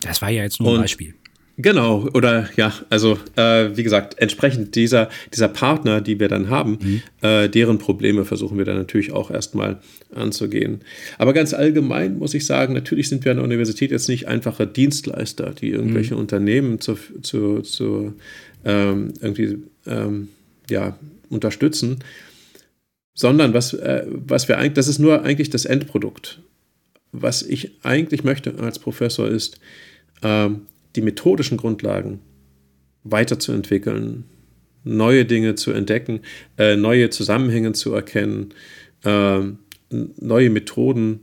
[0.00, 1.14] Das war ja jetzt nur ein Beispiel.
[1.56, 6.78] Genau, oder ja, also äh, wie gesagt, entsprechend dieser, dieser Partner, die wir dann haben,
[6.80, 7.02] mhm.
[7.22, 9.78] äh, deren Probleme versuchen wir dann natürlich auch erstmal
[10.12, 10.80] anzugehen.
[11.16, 14.66] Aber ganz allgemein muss ich sagen, natürlich sind wir an der Universität jetzt nicht einfache
[14.66, 16.20] Dienstleister, die irgendwelche mhm.
[16.20, 18.14] Unternehmen zu, zu, zu
[18.64, 20.28] ähm, irgendwie ähm,
[20.68, 22.00] ja, unterstützen,
[23.14, 26.40] sondern was, äh, was wir eigentlich, das ist nur eigentlich das Endprodukt.
[27.12, 29.60] Was ich eigentlich möchte als Professor ist,
[30.24, 30.62] ähm,
[30.96, 32.20] die methodischen Grundlagen
[33.04, 34.24] weiterzuentwickeln,
[34.84, 36.20] neue Dinge zu entdecken,
[36.58, 38.54] äh, neue Zusammenhänge zu erkennen,
[39.04, 39.40] äh,
[39.90, 41.20] neue Methoden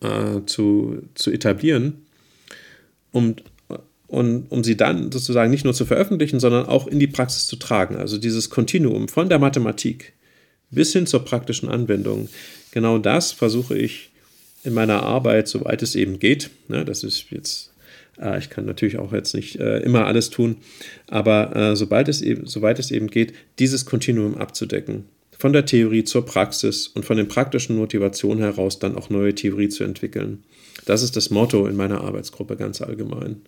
[0.00, 2.06] äh, zu, zu etablieren,
[3.12, 3.36] um,
[4.06, 7.56] um, um sie dann sozusagen nicht nur zu veröffentlichen, sondern auch in die Praxis zu
[7.56, 7.96] tragen.
[7.96, 10.12] Also dieses Kontinuum von der Mathematik
[10.70, 12.28] bis hin zur praktischen Anwendung.
[12.72, 14.10] Genau das versuche ich
[14.64, 16.50] in meiner Arbeit, soweit es eben geht.
[16.68, 17.72] Ne, das ist jetzt
[18.20, 20.56] Äh, ich kann natürlich auch jetzt nicht äh, immer alles tun,
[21.08, 25.04] aber äh, sobald es eben, soweit es eben geht, dieses Kontinuum abzudecken.
[25.38, 29.68] Von der Theorie zur Praxis und von den praktischen Motivationen heraus dann auch neue Theorie
[29.68, 30.44] zu entwickeln.
[30.86, 33.42] Das ist das Motto in meiner Arbeitsgruppe ganz allgemein.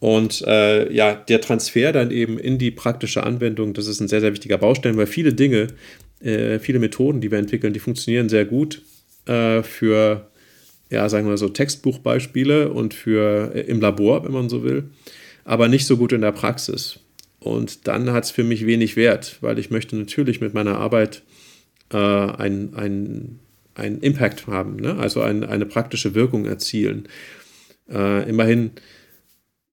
[0.00, 4.20] Und äh, ja, der Transfer dann eben in die praktische Anwendung, das ist ein sehr,
[4.20, 5.68] sehr wichtiger Baustein, weil viele Dinge,
[6.20, 8.82] äh, viele Methoden, die wir entwickeln, die funktionieren sehr gut
[9.26, 10.30] äh, für,
[10.90, 14.90] ja, sagen wir so, Textbuchbeispiele und für äh, im Labor, wenn man so will,
[15.44, 17.00] aber nicht so gut in der Praxis.
[17.40, 21.22] Und dann hat es für mich wenig Wert, weil ich möchte natürlich mit meiner Arbeit
[21.92, 23.40] äh, einen
[23.78, 24.96] ein Impact haben, ne?
[24.98, 27.08] also ein, eine praktische Wirkung erzielen.
[27.88, 28.72] Äh, immerhin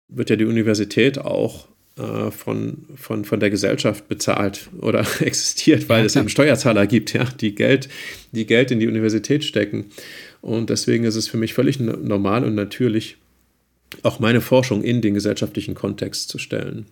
[0.10, 6.00] wird ja die Universität auch äh, von, von, von der Gesellschaft bezahlt oder existiert, weil
[6.00, 7.90] ja, es eben Steuerzahler gibt, ja, die Geld,
[8.32, 9.86] die Geld in die Universität stecken.
[10.42, 13.18] Und deswegen ist es für mich völlig normal und natürlich,
[14.02, 16.88] auch meine Forschung in den gesellschaftlichen Kontext zu stellen.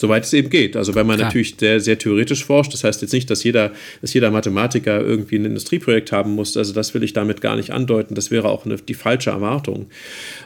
[0.00, 0.76] Soweit es eben geht.
[0.76, 1.28] Also wenn man Klar.
[1.28, 5.36] natürlich sehr, sehr theoretisch forscht, das heißt jetzt nicht, dass jeder, dass jeder Mathematiker irgendwie
[5.36, 6.56] ein Industrieprojekt haben muss.
[6.56, 8.14] Also das will ich damit gar nicht andeuten.
[8.14, 9.90] Das wäre auch eine, die falsche Erwartung.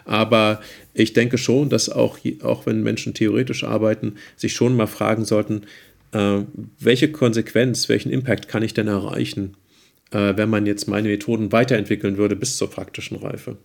[0.05, 0.61] Aber
[0.93, 5.63] ich denke schon, dass auch, auch wenn Menschen theoretisch arbeiten, sich schon mal fragen sollten,
[6.11, 6.41] äh,
[6.81, 9.57] welche Konsequenz, welchen Impact kann ich denn erreichen,
[10.11, 13.57] äh, wenn man jetzt meine Methoden weiterentwickeln würde bis zur praktischen Reife.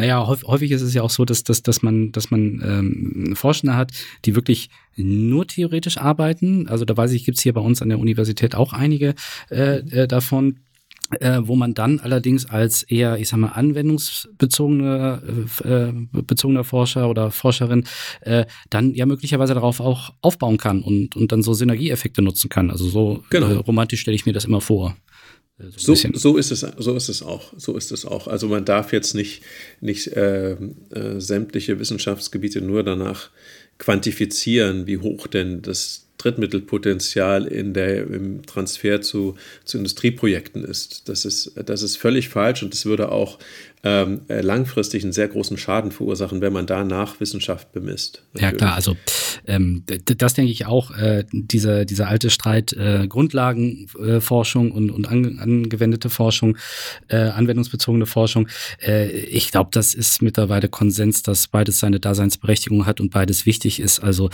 [0.00, 3.76] Naja, häufig ist es ja auch so, dass, dass, dass man, dass man ähm, Forschende
[3.76, 3.92] hat,
[4.24, 6.68] die wirklich nur theoretisch arbeiten.
[6.68, 9.14] Also da weiß ich, gibt's hier bei uns an der Universität auch einige
[9.50, 10.60] äh, äh, davon.
[11.18, 15.20] Äh, wo man dann allerdings als eher, ich sag mal, anwendungsbezogener
[15.64, 17.84] äh, bezogener Forscher oder Forscherin
[18.20, 22.70] äh, dann ja möglicherweise darauf auch aufbauen kann und, und dann so Synergieeffekte nutzen kann.
[22.70, 23.48] Also so genau.
[23.48, 24.94] äh, romantisch stelle ich mir das immer vor.
[25.76, 27.52] So, so, so, ist es, so ist es auch.
[27.56, 28.26] So ist es auch.
[28.28, 29.42] Also man darf jetzt nicht,
[29.80, 33.30] nicht äh, äh, sämtliche Wissenschaftsgebiete nur danach
[33.78, 41.08] quantifizieren, wie hoch denn das Drittmittelpotenzial in der, im Transfer zu, zu Industrieprojekten ist.
[41.08, 43.38] Das ist, das ist völlig falsch und das würde auch
[43.82, 48.22] ähm, äh, langfristig einen sehr großen Schaden verursachen, wenn man danach Wissenschaft bemisst.
[48.34, 48.52] Natürlich.
[48.52, 48.96] Ja klar, also
[49.46, 55.08] ähm, das denke ich auch, äh, dieser, dieser alte Streit äh, Grundlagenforschung äh, und, und
[55.08, 56.58] an, angewendete Forschung,
[57.08, 58.48] äh, anwendungsbezogene Forschung,
[58.82, 63.80] äh, ich glaube, das ist mittlerweile Konsens, dass beides seine Daseinsberechtigung hat und beides wichtig
[63.80, 64.00] ist.
[64.00, 64.30] Also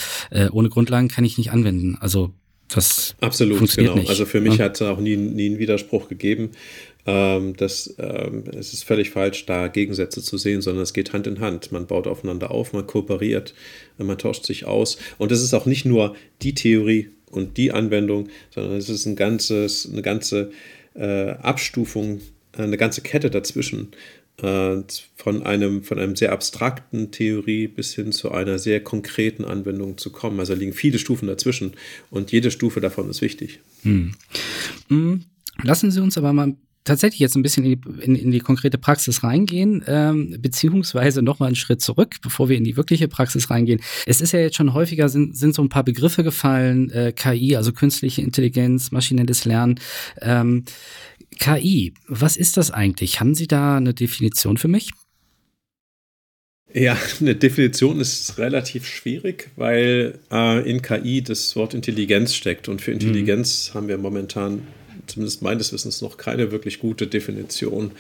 [0.51, 1.97] ohne Grundlagen kann ich nicht anwenden.
[2.01, 2.33] Also
[2.69, 4.01] das Absolut, funktioniert genau.
[4.01, 4.11] Nicht.
[4.11, 4.67] Also für mich ja?
[4.67, 6.51] hat es auch nie, nie einen Widerspruch gegeben.
[7.07, 11.27] Ähm, das, ähm, es ist völlig falsch, da Gegensätze zu sehen, sondern es geht Hand
[11.27, 11.73] in Hand.
[11.73, 13.55] Man baut aufeinander auf, man kooperiert,
[13.99, 14.99] man tauscht sich aus.
[15.19, 19.16] Und es ist auch nicht nur die Theorie und die Anwendung, sondern es ist ein
[19.16, 20.51] ganzes, eine ganze
[20.95, 22.21] äh, Abstufung,
[22.53, 23.92] eine ganze Kette dazwischen.
[24.42, 24.83] Äh,
[25.14, 30.11] von, einem, von einem sehr abstrakten Theorie bis hin zu einer sehr konkreten Anwendung zu
[30.11, 30.38] kommen.
[30.40, 31.73] Also liegen viele Stufen dazwischen
[32.11, 33.61] und jede Stufe davon ist wichtig.
[33.83, 34.12] Hm.
[34.88, 35.25] hm.
[35.62, 36.55] Lassen Sie uns aber mal
[36.87, 41.49] tatsächlich jetzt ein bisschen in die, in, in die konkrete Praxis reingehen, ähm, beziehungsweise nochmal
[41.49, 43.81] einen Schritt zurück, bevor wir in die wirkliche Praxis reingehen.
[44.07, 47.57] Es ist ja jetzt schon häufiger, sind, sind so ein paar Begriffe gefallen, äh, KI,
[47.57, 49.79] also künstliche Intelligenz, maschinelles Lernen.
[50.22, 50.64] Ähm,
[51.38, 53.20] KI, was ist das eigentlich?
[53.20, 54.92] Haben Sie da eine Definition für mich?
[56.72, 62.68] Ja, eine Definition ist relativ schwierig, weil äh, in KI das Wort Intelligenz steckt.
[62.68, 63.01] Und für mhm.
[63.01, 63.75] Intelligenz mhm.
[63.75, 64.62] haben wir momentan
[65.07, 67.92] zumindest meines Wissens noch keine wirklich gute Definition,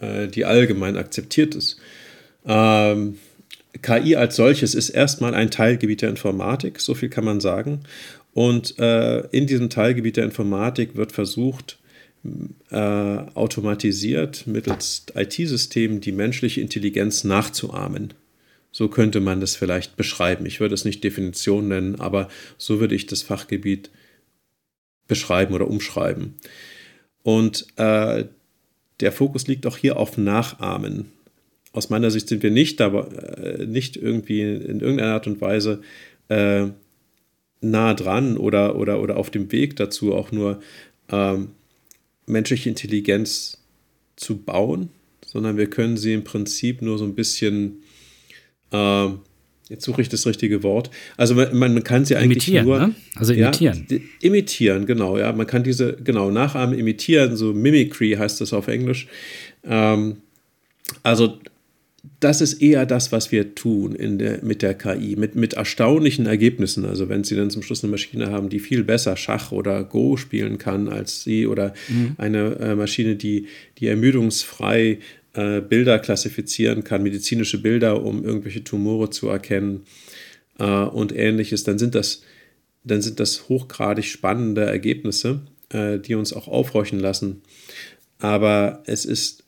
[0.00, 1.78] äh, die allgemein akzeptiert ist.
[2.46, 3.18] Ähm,
[3.82, 7.80] KI als solches ist erstmal ein Teilgebiet der Informatik, so viel kann man sagen.
[8.32, 11.78] Und äh, in diesem Teilgebiet der Informatik wird versucht,
[12.70, 18.14] äh, automatisiert mittels IT-Systemen die menschliche Intelligenz nachzuahmen.
[18.72, 20.46] So könnte man das vielleicht beschreiben.
[20.46, 23.90] Ich würde es nicht Definition nennen, aber so würde ich das Fachgebiet
[25.08, 26.34] beschreiben oder umschreiben.
[27.22, 28.24] Und äh,
[29.00, 31.12] der Fokus liegt auch hier auf Nachahmen.
[31.72, 35.82] Aus meiner Sicht sind wir nicht, aber, äh, nicht irgendwie in irgendeiner Art und Weise
[36.28, 36.66] äh,
[37.60, 40.60] nah dran oder, oder, oder auf dem Weg dazu, auch nur
[41.10, 41.50] ähm,
[42.26, 43.62] menschliche Intelligenz
[44.16, 44.90] zu bauen,
[45.26, 47.82] sondern wir können sie im Prinzip nur so ein bisschen
[48.70, 49.08] äh,
[49.68, 50.90] Jetzt suche ich das richtige Wort.
[51.16, 52.94] Also man, man kann sie eigentlich imitieren, nur ne?
[53.16, 53.86] also imitieren.
[53.88, 55.16] Ja, imitieren, genau.
[55.16, 57.36] Ja, man kann diese genau nachahmen, imitieren.
[57.36, 59.08] So Mimicry heißt das auf Englisch.
[59.64, 60.16] Ähm,
[61.02, 61.38] also
[62.20, 66.26] das ist eher das, was wir tun in der, mit der KI, mit, mit erstaunlichen
[66.26, 66.84] Ergebnissen.
[66.84, 70.16] Also wenn Sie dann zum Schluss eine Maschine haben, die viel besser Schach oder Go
[70.16, 72.14] spielen kann als Sie oder mhm.
[72.18, 73.46] eine äh, Maschine, die,
[73.78, 74.98] die ermüdungsfrei
[75.34, 79.84] äh, Bilder klassifizieren kann, medizinische Bilder, um irgendwelche Tumore zu erkennen
[80.58, 82.22] äh, und ähnliches, dann sind das,
[82.84, 87.42] dann sind das hochgradig spannende Ergebnisse, äh, die uns auch aufhorchen lassen.
[88.18, 89.44] Aber es ist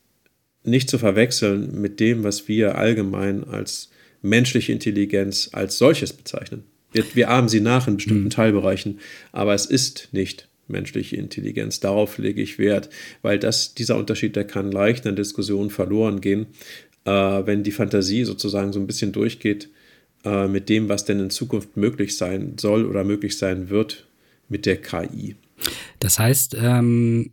[0.63, 3.89] nicht zu verwechseln mit dem, was wir allgemein als
[4.21, 6.63] menschliche Intelligenz als solches bezeichnen.
[6.91, 8.29] Wir, wir ahmen sie nach in bestimmten mhm.
[8.29, 8.99] Teilbereichen,
[9.31, 11.79] aber es ist nicht menschliche Intelligenz.
[11.79, 12.89] Darauf lege ich Wert,
[13.21, 16.47] weil das, dieser Unterschied, der kann leicht in der Diskussion verloren gehen,
[17.05, 19.69] äh, wenn die Fantasie sozusagen so ein bisschen durchgeht
[20.25, 24.07] äh, mit dem, was denn in Zukunft möglich sein soll oder möglich sein wird
[24.49, 25.35] mit der KI.
[25.99, 27.31] Das heißt, ähm,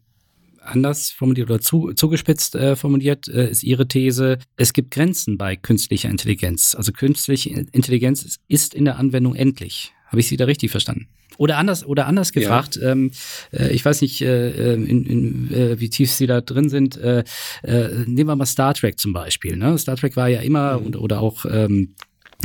[0.65, 5.57] anders formuliert oder zu, zugespitzt äh, formuliert äh, ist Ihre These, es gibt Grenzen bei
[5.57, 6.75] künstlicher Intelligenz.
[6.75, 9.93] Also künstliche Intelligenz ist in der Anwendung endlich.
[10.15, 11.09] Habe ich Sie da richtig verstanden?
[11.39, 12.93] Oder anders, oder anders gefragt, ja.
[12.93, 13.11] ähm,
[13.51, 16.97] äh, ich weiß nicht, äh, in, in, äh, wie tief Sie da drin sind.
[16.97, 17.25] Äh,
[17.65, 19.57] äh, nehmen wir mal Star Trek zum Beispiel.
[19.57, 19.77] Ne?
[19.77, 20.87] Star Trek war ja immer, mhm.
[20.87, 21.97] und, oder auch ähm,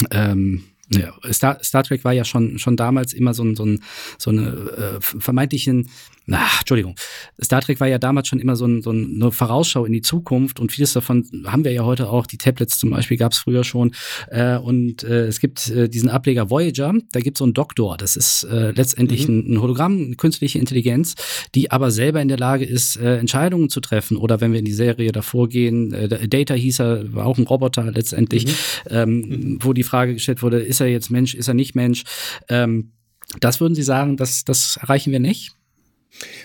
[0.10, 3.84] ähm, ja, Star, Star Trek war ja schon, schon damals immer so, ein, so, ein,
[4.18, 5.92] so eine äh, vermeintlichen
[6.30, 6.96] na, Entschuldigung,
[7.44, 10.60] Star Trek war ja damals schon immer so, ein, so eine Vorausschau in die Zukunft
[10.60, 12.28] und vieles davon haben wir ja heute auch.
[12.28, 13.96] Die Tablets zum Beispiel gab es früher schon.
[14.30, 17.98] Äh, und äh, es gibt äh, diesen Ableger Voyager, da gibt es so einen Doktor.
[17.98, 19.40] Das ist äh, letztendlich mhm.
[19.40, 21.16] ein, ein, Hologramm, eine künstliche Intelligenz,
[21.56, 24.16] die aber selber in der Lage ist, äh, Entscheidungen zu treffen.
[24.16, 27.48] Oder wenn wir in die Serie davor gehen, äh, Data hieß er, war auch ein
[27.48, 28.52] Roboter letztendlich, mhm.
[28.90, 29.60] Ähm, mhm.
[29.62, 32.04] wo die Frage gestellt wurde, ist er jetzt Mensch, ist er nicht Mensch?
[32.50, 32.92] Ähm,
[33.40, 35.54] das würden Sie sagen, das, das erreichen wir nicht?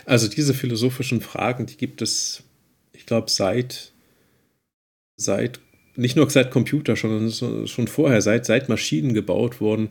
[0.05, 2.43] Also diese philosophischen Fragen, die gibt es,
[2.93, 3.93] ich glaube, seit,
[5.17, 5.61] seit,
[5.97, 9.91] nicht nur seit Computer, sondern schon vorher, seit, seit Maschinen gebaut wurden,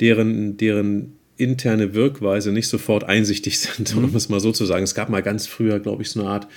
[0.00, 4.04] deren, deren interne Wirkweise nicht sofort einsichtig sind, mhm.
[4.04, 4.84] um es mal so zu sagen.
[4.84, 6.48] Es gab mal ganz früher, glaube ich, so eine Art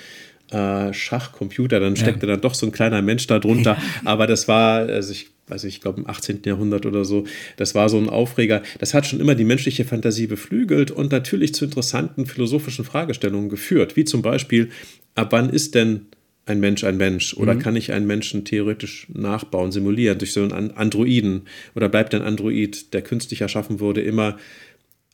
[0.51, 2.33] äh, Schachcomputer, dann steckte ja.
[2.33, 3.77] dann doch so ein kleiner Mensch da drunter.
[3.77, 3.83] Ja.
[4.05, 6.41] Aber das war, also ich weiß ich, ich glaube im 18.
[6.45, 7.25] Jahrhundert oder so,
[7.57, 8.63] das war so ein Aufreger.
[8.79, 13.95] Das hat schon immer die menschliche Fantasie beflügelt und natürlich zu interessanten philosophischen Fragestellungen geführt,
[13.95, 14.69] wie zum Beispiel,
[15.13, 16.07] ab wann ist denn
[16.47, 17.35] ein Mensch ein Mensch?
[17.35, 17.59] Oder mhm.
[17.59, 21.43] kann ich einen Menschen theoretisch nachbauen, simulieren durch so einen Androiden?
[21.75, 24.37] Oder bleibt ein Android, der künstlich erschaffen wurde, immer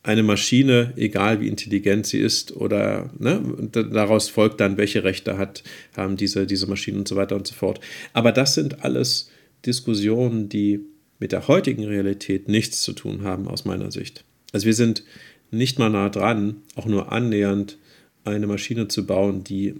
[0.03, 5.63] eine Maschine, egal wie intelligent sie ist, oder ne, daraus folgt dann, welche Rechte hat,
[5.95, 7.79] haben diese, diese Maschinen und so weiter und so fort.
[8.13, 9.29] Aber das sind alles
[9.65, 10.79] Diskussionen, die
[11.19, 14.23] mit der heutigen Realität nichts zu tun haben, aus meiner Sicht.
[14.53, 15.03] Also wir sind
[15.51, 17.77] nicht mal nah dran, auch nur annähernd
[18.23, 19.75] eine Maschine zu bauen, die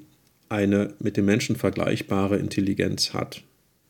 [0.50, 3.42] eine mit dem Menschen vergleichbare Intelligenz hat.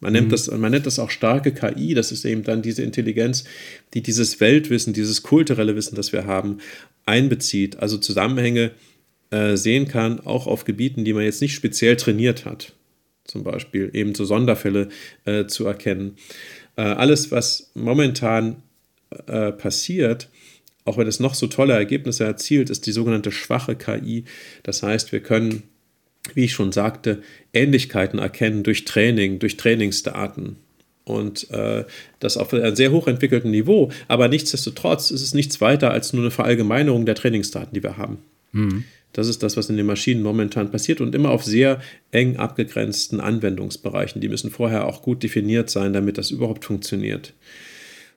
[0.02, 0.32] Man nennt, mhm.
[0.32, 3.46] das, man nennt das auch starke KI, das ist eben dann diese Intelligenz,
[3.94, 6.58] die dieses Weltwissen, dieses kulturelle Wissen, das wir haben,
[7.06, 8.72] einbezieht, also Zusammenhänge
[9.30, 12.74] äh, sehen kann, auch auf Gebieten, die man jetzt nicht speziell trainiert hat
[13.32, 14.90] zum Beispiel, eben so Sonderfälle
[15.26, 16.18] äh, zu erkennen.
[16.76, 18.64] Äh, alles, was momentan
[19.28, 20.30] äh, passiert,
[20.84, 24.26] auch wenn es noch so tolle Ergebnisse erzielt, ist die sogenannte schwache KI.
[24.64, 25.64] Das heißt, wir können,
[26.34, 27.22] wie ich schon sagte,
[27.54, 30.58] Ähnlichkeiten erkennen durch Training, durch Trainingsdaten.
[31.04, 31.84] Und äh,
[32.20, 33.92] das auf einem sehr hochentwickelten Niveau.
[34.08, 38.20] Aber nichtsdestotrotz ist es nichts weiter als nur eine Verallgemeinerung der Trainingsdaten, die wir haben.
[38.52, 38.86] Mhm.
[39.14, 41.82] Das ist das, was in den Maschinen momentan passiert und immer auf sehr
[42.12, 44.22] eng abgegrenzten Anwendungsbereichen.
[44.22, 47.34] Die müssen vorher auch gut definiert sein, damit das überhaupt funktioniert.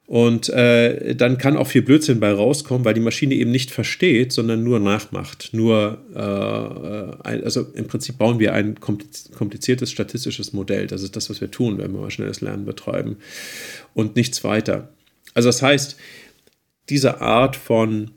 [0.06, 4.32] Und äh, dann kann auch viel Blödsinn bei rauskommen, weil die Maschine eben nicht versteht,
[4.32, 5.50] sondern nur nachmacht.
[5.52, 10.86] Nur, äh, ein, also im Prinzip bauen wir ein kompliziertes statistisches Modell.
[10.86, 13.16] Das ist das, was wir tun, wenn wir mal schnelles Lernen betreiben.
[13.94, 14.90] Und nichts weiter.
[15.32, 15.96] Also das heißt,
[16.90, 18.10] diese Art von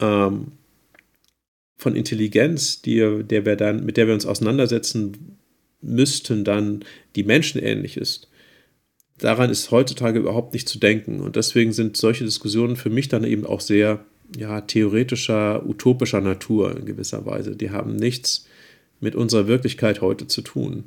[0.00, 0.52] ähm,
[1.76, 5.36] von Intelligenz, die, der wir dann, mit der wir uns auseinandersetzen
[5.82, 8.28] müssten, dann die menschenähnlich ist,
[9.18, 11.20] daran ist heutzutage überhaupt nicht zu denken.
[11.20, 14.04] Und deswegen sind solche Diskussionen für mich dann eben auch sehr
[14.36, 17.56] ja, theoretischer, utopischer Natur in gewisser Weise.
[17.56, 18.46] Die haben nichts
[19.00, 20.84] mit unserer Wirklichkeit heute zu tun.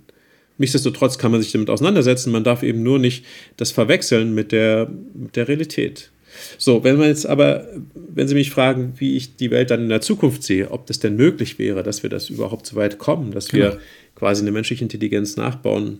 [0.57, 4.89] Nichtsdestotrotz kann man sich damit auseinandersetzen, man darf eben nur nicht das verwechseln mit der,
[5.13, 6.11] mit der Realität.
[6.57, 9.89] So, wenn man jetzt aber, wenn Sie mich fragen, wie ich die Welt dann in
[9.89, 13.31] der Zukunft sehe, ob das denn möglich wäre, dass wir das überhaupt so weit kommen,
[13.31, 13.65] dass genau.
[13.65, 13.79] wir
[14.15, 15.99] quasi eine menschliche Intelligenz nachbauen,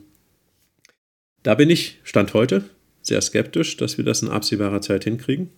[1.44, 2.64] da bin ich, Stand heute,
[3.02, 5.50] sehr skeptisch, dass wir das in absehbarer Zeit hinkriegen.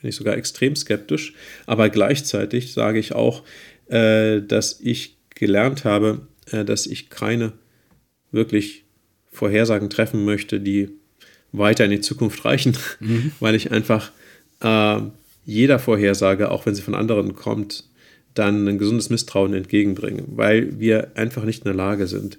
[0.00, 1.34] Bin ich sogar extrem skeptisch.
[1.66, 3.42] Aber gleichzeitig sage ich auch,
[3.88, 7.52] äh, dass ich gelernt habe, äh, dass ich keine
[8.30, 8.84] wirklich
[9.30, 10.90] Vorhersagen treffen möchte, die
[11.52, 13.32] weiter in die Zukunft reichen, mhm.
[13.40, 14.12] weil ich einfach
[14.60, 15.00] äh,
[15.44, 17.84] jeder Vorhersage, auch wenn sie von anderen kommt,
[18.34, 22.38] dann ein gesundes Misstrauen entgegenbringe, weil wir einfach nicht in der Lage sind,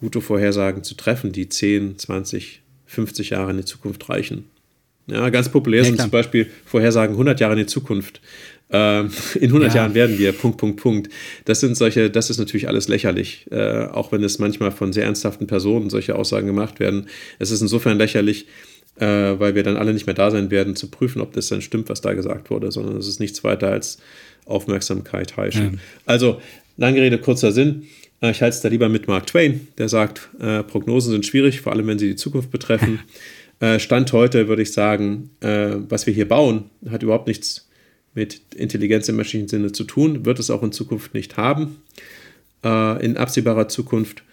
[0.00, 4.44] gute Vorhersagen zu treffen, die 10, 20, 50 Jahre in die Zukunft reichen.
[5.08, 8.20] Ja, ganz populär ja, sind zum Beispiel Vorhersagen 100 Jahre in die Zukunft.
[8.70, 9.82] Ähm, in 100 ja.
[9.82, 11.12] Jahren werden wir, Punkt, Punkt, Punkt.
[11.44, 15.04] Das sind solche, das ist natürlich alles lächerlich, äh, auch wenn es manchmal von sehr
[15.04, 17.06] ernsthaften Personen solche Aussagen gemacht werden.
[17.38, 18.46] Es ist insofern lächerlich,
[18.96, 21.62] äh, weil wir dann alle nicht mehr da sein werden, zu prüfen, ob das dann
[21.62, 23.98] stimmt, was da gesagt wurde, sondern es ist nichts weiter als
[24.44, 25.74] Aufmerksamkeit heischen.
[25.74, 25.78] Ja.
[26.04, 26.40] Also,
[26.76, 27.86] lange Rede, kurzer Sinn.
[28.20, 31.60] Äh, ich halte es da lieber mit Mark Twain, der sagt, äh, Prognosen sind schwierig,
[31.60, 33.00] vor allem wenn sie die Zukunft betreffen.
[33.58, 37.70] Äh, Stand heute würde ich sagen, äh, was wir hier bauen, hat überhaupt nichts
[38.12, 41.76] mit Intelligenz im menschlichen Sinne zu tun, wird es auch in Zukunft nicht haben,
[42.64, 44.24] äh, in absehbarer Zukunft.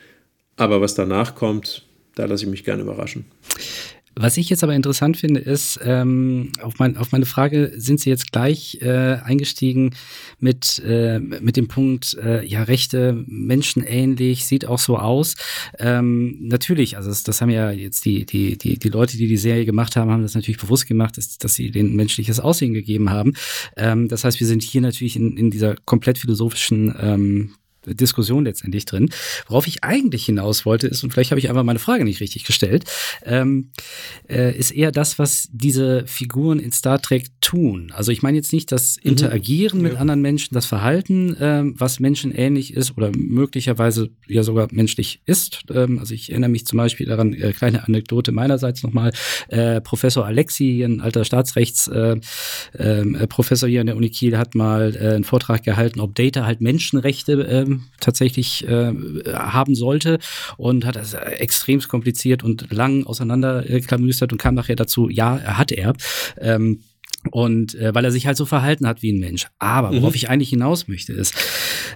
[0.57, 3.25] Aber was danach kommt, da lasse ich mich gerne überraschen.
[4.15, 8.09] Was ich jetzt aber interessant finde, ist, ähm, auf, mein, auf meine Frage, sind Sie
[8.09, 9.95] jetzt gleich äh, eingestiegen
[10.39, 15.35] mit, äh, mit dem Punkt, äh, ja, Rechte, menschenähnlich, sieht auch so aus.
[15.79, 19.37] Ähm, natürlich, also das, das haben ja jetzt die, die, die, die Leute, die die
[19.37, 23.09] Serie gemacht haben, haben das natürlich bewusst gemacht, dass, dass sie den menschliches Aussehen gegeben
[23.09, 23.33] haben.
[23.77, 27.55] Ähm, das heißt, wir sind hier natürlich in, in dieser komplett philosophischen ähm,
[27.85, 29.09] Diskussion letztendlich drin.
[29.47, 32.45] Worauf ich eigentlich hinaus wollte, ist, und vielleicht habe ich einfach meine Frage nicht richtig
[32.45, 32.85] gestellt,
[33.25, 33.71] ähm,
[34.29, 37.91] äh, ist eher das, was diese Figuren in Star Trek tun.
[37.95, 39.11] Also ich meine jetzt nicht das mhm.
[39.11, 39.83] Interagieren mhm.
[39.83, 45.63] mit anderen Menschen, das Verhalten, ähm, was menschenähnlich ist oder möglicherweise ja sogar menschlich ist.
[45.69, 49.11] Ähm, also ich erinnere mich zum Beispiel daran, äh, kleine Anekdote meinerseits nochmal,
[49.49, 54.95] äh, Professor Alexi, ein alter Staatsrechtsprofessor äh, äh, hier an der Uni Kiel, hat mal
[54.95, 57.65] äh, einen Vortrag gehalten, ob Data halt Menschenrechte
[57.99, 58.93] tatsächlich äh,
[59.33, 60.19] haben sollte
[60.57, 65.71] und hat das extrem kompliziert und lang auseinanderklamüstert und kam nachher dazu, ja, er hat
[65.71, 65.93] er.
[66.39, 66.81] Ähm,
[67.31, 69.47] und äh, weil er sich halt so verhalten hat wie ein Mensch.
[69.59, 70.15] Aber worauf mhm.
[70.15, 71.33] ich eigentlich hinaus möchte, ist,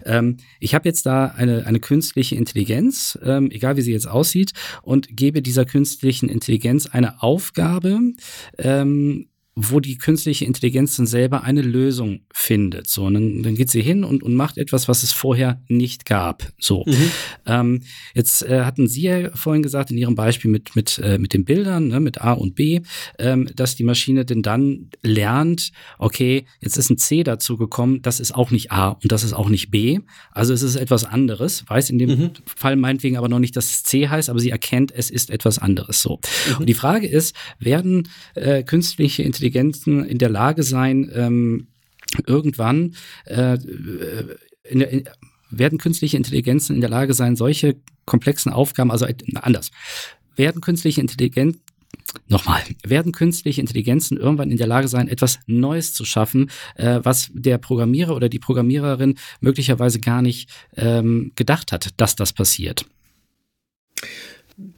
[0.05, 4.53] ähm, ich habe jetzt da eine, eine künstliche Intelligenz, ähm, egal wie sie jetzt aussieht,
[4.83, 7.99] und gebe dieser künstlichen Intelligenz eine Aufgabe,
[8.57, 9.27] ähm,
[9.59, 12.87] wo die künstliche Intelligenz dann selber eine Lösung findet.
[12.87, 16.05] So, und dann, dann geht sie hin und, und macht etwas, was es vorher nicht
[16.05, 16.47] gab.
[16.59, 16.83] So.
[16.85, 17.11] Mhm.
[17.47, 17.81] Ähm,
[18.13, 21.43] jetzt äh, hatten Sie ja vorhin gesagt, in Ihrem Beispiel mit, mit, äh, mit den
[21.43, 22.81] Bildern, ne, mit A und B,
[23.17, 28.19] ähm, dass die Maschine denn dann lernt, okay, jetzt ist ein C dazu gekommen, das
[28.19, 30.01] ist auch nicht A und das ist auch nicht B.
[30.31, 32.29] Also es ist etwas anderes, weiß in dem mhm.
[32.45, 35.57] Fall meinetwegen aber noch nicht, dass es C heißt, aber sie erkennt, es ist etwas
[35.57, 36.03] anderes.
[36.03, 36.19] So.
[36.49, 36.57] Mhm.
[36.59, 41.67] Und die Frage ist, werden äh, künstliche Intelligenz Intelligenzen in der Lage sein, ähm,
[42.25, 42.95] irgendwann
[43.25, 43.57] äh,
[44.63, 45.09] in der, in,
[45.49, 49.71] werden künstliche Intelligenzen in der Lage sein, solche komplexen Aufgaben, also anders,
[50.35, 51.61] werden künstliche Intelligenzen
[52.27, 57.29] Nochmal, werden künstliche Intelligenzen irgendwann in der Lage sein, etwas Neues zu schaffen, äh, was
[57.33, 62.85] der Programmierer oder die Programmiererin möglicherweise gar nicht ähm, gedacht hat, dass das passiert?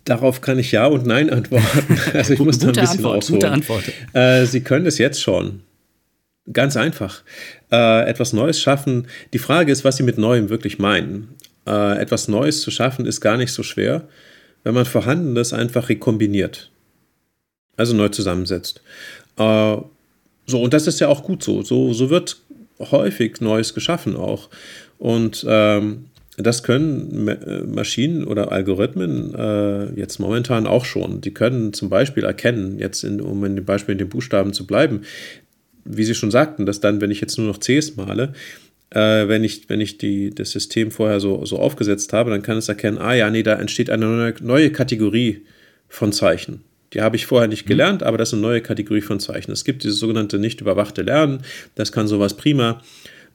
[0.04, 1.98] Darauf kann ich Ja und Nein antworten.
[2.14, 3.40] Also ich muss da ein bisschen Antwort, ausholen.
[3.40, 3.84] Gute Antwort.
[4.14, 5.62] Äh, Sie können es jetzt schon.
[6.52, 7.24] Ganz einfach.
[7.72, 9.08] Äh, etwas Neues schaffen.
[9.32, 11.30] Die Frage ist, was Sie mit Neuem wirklich meinen.
[11.66, 14.08] Äh, etwas Neues zu schaffen ist gar nicht so schwer,
[14.64, 16.72] wenn man Vorhandenes einfach rekombiniert.
[17.78, 18.82] Also neu zusammensetzt.
[19.38, 19.78] Äh,
[20.46, 21.62] so, und das ist ja auch gut so.
[21.62, 22.38] So, so wird
[22.80, 24.50] häufig Neues geschaffen auch.
[24.98, 26.09] Und ähm,
[26.42, 31.22] das können äh, Maschinen oder Algorithmen äh, jetzt momentan auch schon.
[31.22, 34.66] Die können zum Beispiel erkennen, jetzt in, um in dem Beispiel in den Buchstaben zu
[34.66, 35.02] bleiben,
[35.86, 38.34] wie Sie schon sagten, dass dann, wenn ich jetzt nur noch Cs male,
[38.92, 42.58] äh, wenn ich, wenn ich die, das System vorher so, so aufgesetzt habe, dann kann
[42.58, 45.46] es erkennen, ah ja, nee, da entsteht eine neue, neue Kategorie
[45.88, 46.64] von Zeichen.
[46.94, 47.70] Die habe ich vorher nicht mhm.
[47.70, 49.52] gelernt, aber das ist eine neue Kategorie von Zeichen.
[49.52, 51.42] Es gibt dieses sogenannte nicht überwachte Lernen,
[51.76, 52.82] das kann sowas prima.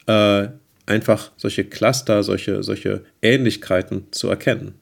[0.07, 0.49] Äh,
[0.87, 4.75] einfach solche Cluster, solche, solche Ähnlichkeiten zu erkennen.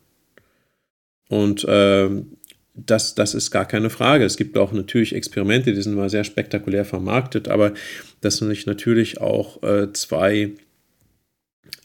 [1.29, 2.37] Und ähm,
[2.75, 4.25] das, das ist gar keine Frage.
[4.25, 7.75] Es gibt auch natürlich Experimente, die sind mal sehr spektakulär vermarktet, aber
[8.21, 10.53] dass sich natürlich auch äh, zwei,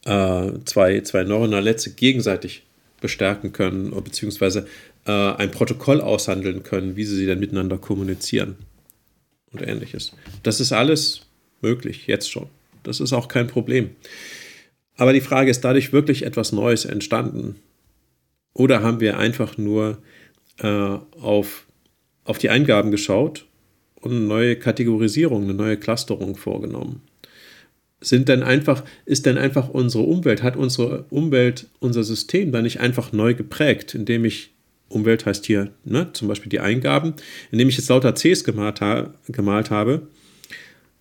[0.05, 2.63] äh, zwei, zwei neuronale gegenseitig
[3.01, 4.65] bestärken können, beziehungsweise
[5.05, 8.55] äh, ein Protokoll aushandeln können, wie sie dann miteinander kommunizieren
[9.51, 10.13] und ähnliches.
[10.43, 11.21] Das ist alles
[11.61, 12.49] möglich, jetzt schon.
[12.83, 13.91] Das ist auch kein Problem.
[14.95, 17.55] Aber die Frage ist dadurch wirklich etwas Neues entstanden?
[18.53, 19.99] Oder haben wir einfach nur
[20.59, 21.67] äh, auf,
[22.23, 23.45] auf die Eingaben geschaut
[23.95, 27.01] und eine neue Kategorisierung, eine neue Clusterung vorgenommen?
[28.01, 32.79] Sind denn einfach, ist denn einfach unsere Umwelt, hat unsere Umwelt, unser System dann nicht
[32.79, 34.51] einfach neu geprägt, indem ich
[34.89, 37.15] Umwelt heißt hier ne, zum Beispiel die Eingaben,
[37.51, 40.07] indem ich jetzt lauter Cs gemalt, ha gemalt habe,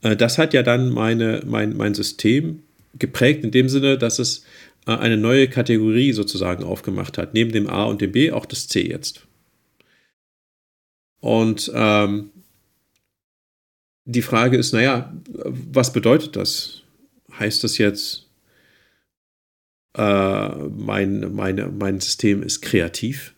[0.01, 2.63] das hat ja dann meine, mein, mein System
[2.99, 4.45] geprägt in dem Sinne, dass es
[4.87, 7.35] äh, eine neue Kategorie sozusagen aufgemacht hat.
[7.35, 9.27] Neben dem A und dem B auch das C jetzt.
[11.21, 12.31] Und ähm,
[14.05, 16.83] die Frage ist, naja, was bedeutet das?
[17.39, 18.29] Heißt das jetzt,
[19.95, 23.35] äh, mein, meine, mein System ist kreativ?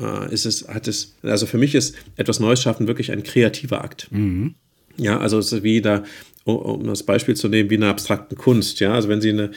[0.00, 3.82] Äh, ist es, hat es, also für mich ist etwas Neues schaffen wirklich ein kreativer
[3.82, 4.08] Akt.
[4.10, 4.56] Mhm.
[4.98, 6.02] Ja, also es ist wie da,
[6.44, 8.80] um das Beispiel zu nehmen, wie eine abstrakte Kunst.
[8.80, 9.50] Ja, also wenn Sie eine,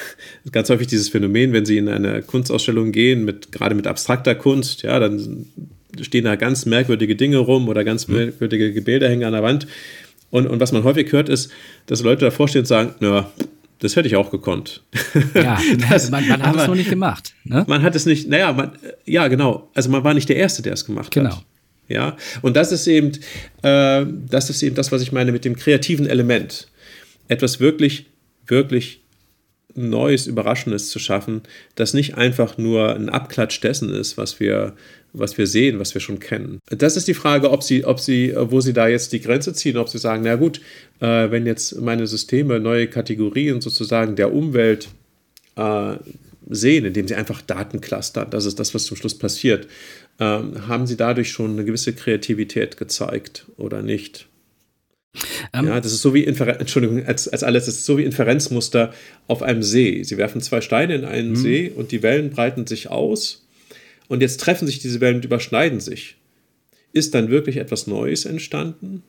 [0.52, 4.82] ganz häufig dieses Phänomen, wenn Sie in eine Kunstausstellung gehen, mit, gerade mit abstrakter Kunst,
[4.82, 5.46] ja, dann
[6.00, 8.16] stehen da ganz merkwürdige Dinge rum oder ganz mhm.
[8.16, 9.66] merkwürdige Gebilde hängen an der Wand.
[10.30, 11.52] Und, und was man häufig hört, ist,
[11.86, 13.30] dass Leute davor stehen und sagen, ja,
[13.80, 14.82] das hätte ich auch gekonnt.
[15.34, 17.34] Ja, das, man, man, hat es noch nicht gemacht.
[17.44, 17.64] Ne?
[17.66, 18.72] Man hat es nicht, naja, man,
[19.04, 19.68] ja, genau.
[19.74, 21.30] Also man war nicht der Erste, der es gemacht genau.
[21.30, 21.44] hat.
[21.92, 23.12] Ja, und das ist eben,
[23.62, 26.68] äh, das ist eben das, was ich meine mit dem kreativen Element.
[27.28, 28.06] Etwas wirklich,
[28.46, 29.02] wirklich
[29.74, 31.42] Neues, Überraschendes zu schaffen,
[31.76, 34.74] das nicht einfach nur ein Abklatsch dessen ist, was wir,
[35.12, 36.58] was wir sehen, was wir schon kennen.
[36.68, 39.76] Das ist die Frage, ob sie, ob sie, wo sie da jetzt die Grenze ziehen,
[39.78, 40.60] ob sie sagen, na gut,
[41.00, 44.88] äh, wenn jetzt meine Systeme neue Kategorien sozusagen der Umwelt
[45.56, 45.94] äh,
[46.50, 49.68] sehen, indem sie einfach Daten clustern, das ist das, was zum Schluss passiert,
[50.20, 54.28] haben sie dadurch schon eine gewisse Kreativität gezeigt oder nicht?
[55.52, 58.04] Ähm, ja, das ist so wie Infer Entschuldigung, als, als alles, das ist so wie
[58.04, 58.92] Inferenzmuster
[59.26, 60.02] auf einem See.
[60.04, 61.36] Sie werfen zwei Steine in einen mhm.
[61.36, 63.46] See und die Wellen breiten sich aus
[64.08, 66.16] und jetzt treffen sich diese Wellen und überschneiden sich.
[66.92, 69.02] Ist dann wirklich etwas Neues entstanden?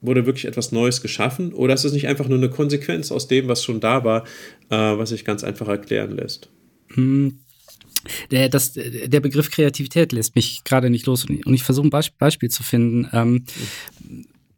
[0.00, 1.52] Wurde wirklich etwas Neues geschaffen?
[1.54, 4.24] Oder ist es nicht einfach nur eine Konsequenz aus dem, was schon da war,
[4.68, 6.50] äh, was sich ganz einfach erklären lässt?
[6.94, 7.38] Hm.
[8.30, 12.50] Der, das, der Begriff Kreativität lässt mich gerade nicht los und ich versuche ein Beispiel
[12.50, 13.08] zu finden.
[13.12, 13.44] Ähm,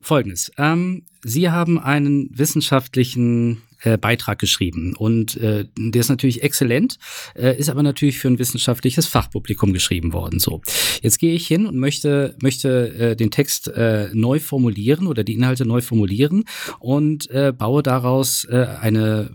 [0.01, 0.53] Folgendes.
[0.57, 4.95] Ähm, Sie haben einen wissenschaftlichen äh, Beitrag geschrieben.
[4.97, 6.99] Und äh, der ist natürlich exzellent,
[7.37, 10.41] äh, ist aber natürlich für ein wissenschaftliches Fachpublikum geschrieben worden.
[10.41, 10.61] So,
[11.03, 15.35] jetzt gehe ich hin und möchte, möchte äh, den Text äh, neu formulieren oder die
[15.35, 16.45] Inhalte neu formulieren
[16.81, 19.31] und äh, baue daraus äh, eine,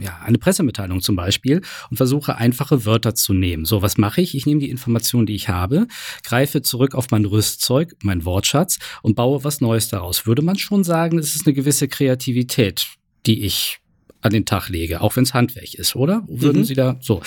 [0.00, 3.66] äh, ja, eine Pressemitteilung zum Beispiel und versuche einfache Wörter zu nehmen.
[3.66, 4.34] So, was mache ich?
[4.34, 5.86] Ich nehme die Informationen, die ich habe,
[6.24, 10.24] greife zurück auf mein Rüstzeug, mein Wortschatz und baue was Neues daraus.
[10.26, 12.86] Würde man schon sagen, es ist eine gewisse Kreativität,
[13.26, 13.81] die ich
[14.22, 16.22] an den Tag lege, auch wenn es Handwerk ist, oder?
[16.26, 16.64] Würden mhm.
[16.64, 17.20] Sie da so?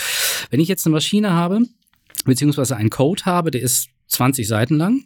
[0.50, 1.62] Wenn ich jetzt eine Maschine habe,
[2.26, 5.06] beziehungsweise einen Code habe, der ist 20 Seiten lang,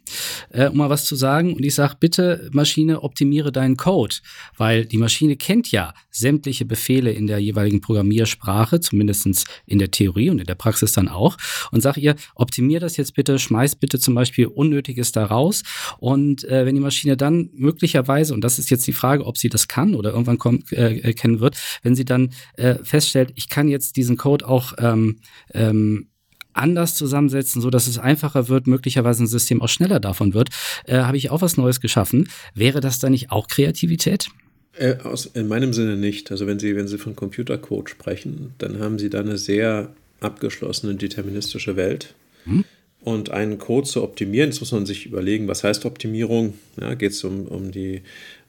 [0.50, 1.54] äh, um mal was zu sagen.
[1.54, 4.16] Und ich sage, bitte Maschine, optimiere deinen Code,
[4.56, 10.30] weil die Maschine kennt ja sämtliche Befehle in der jeweiligen Programmiersprache, zumindestens in der Theorie
[10.30, 11.36] und in der Praxis dann auch.
[11.70, 15.62] Und sag ihr, optimiere das jetzt bitte, schmeiß bitte zum Beispiel Unnötiges da raus.
[15.98, 19.48] Und äh, wenn die Maschine dann möglicherweise, und das ist jetzt die Frage, ob sie
[19.48, 23.68] das kann oder irgendwann kommt, äh, kennen wird, wenn sie dann äh, feststellt, ich kann
[23.68, 25.20] jetzt diesen Code auch ähm,
[25.54, 26.09] ähm,
[26.52, 30.50] anders zusammensetzen, so dass es einfacher wird, möglicherweise ein System auch schneller davon wird,
[30.86, 32.28] äh, habe ich auch was Neues geschaffen.
[32.54, 34.28] Wäre das dann nicht auch Kreativität?
[34.76, 36.30] Äh, aus, in meinem Sinne nicht.
[36.30, 40.94] Also wenn Sie, wenn Sie von Computercode sprechen, dann haben Sie da eine sehr abgeschlossene
[40.94, 42.14] deterministische Welt.
[42.44, 42.64] Hm?
[43.02, 46.54] Und einen Code zu optimieren, das muss man sich überlegen, was heißt Optimierung?
[46.78, 48.02] Ja, Geht es um, um die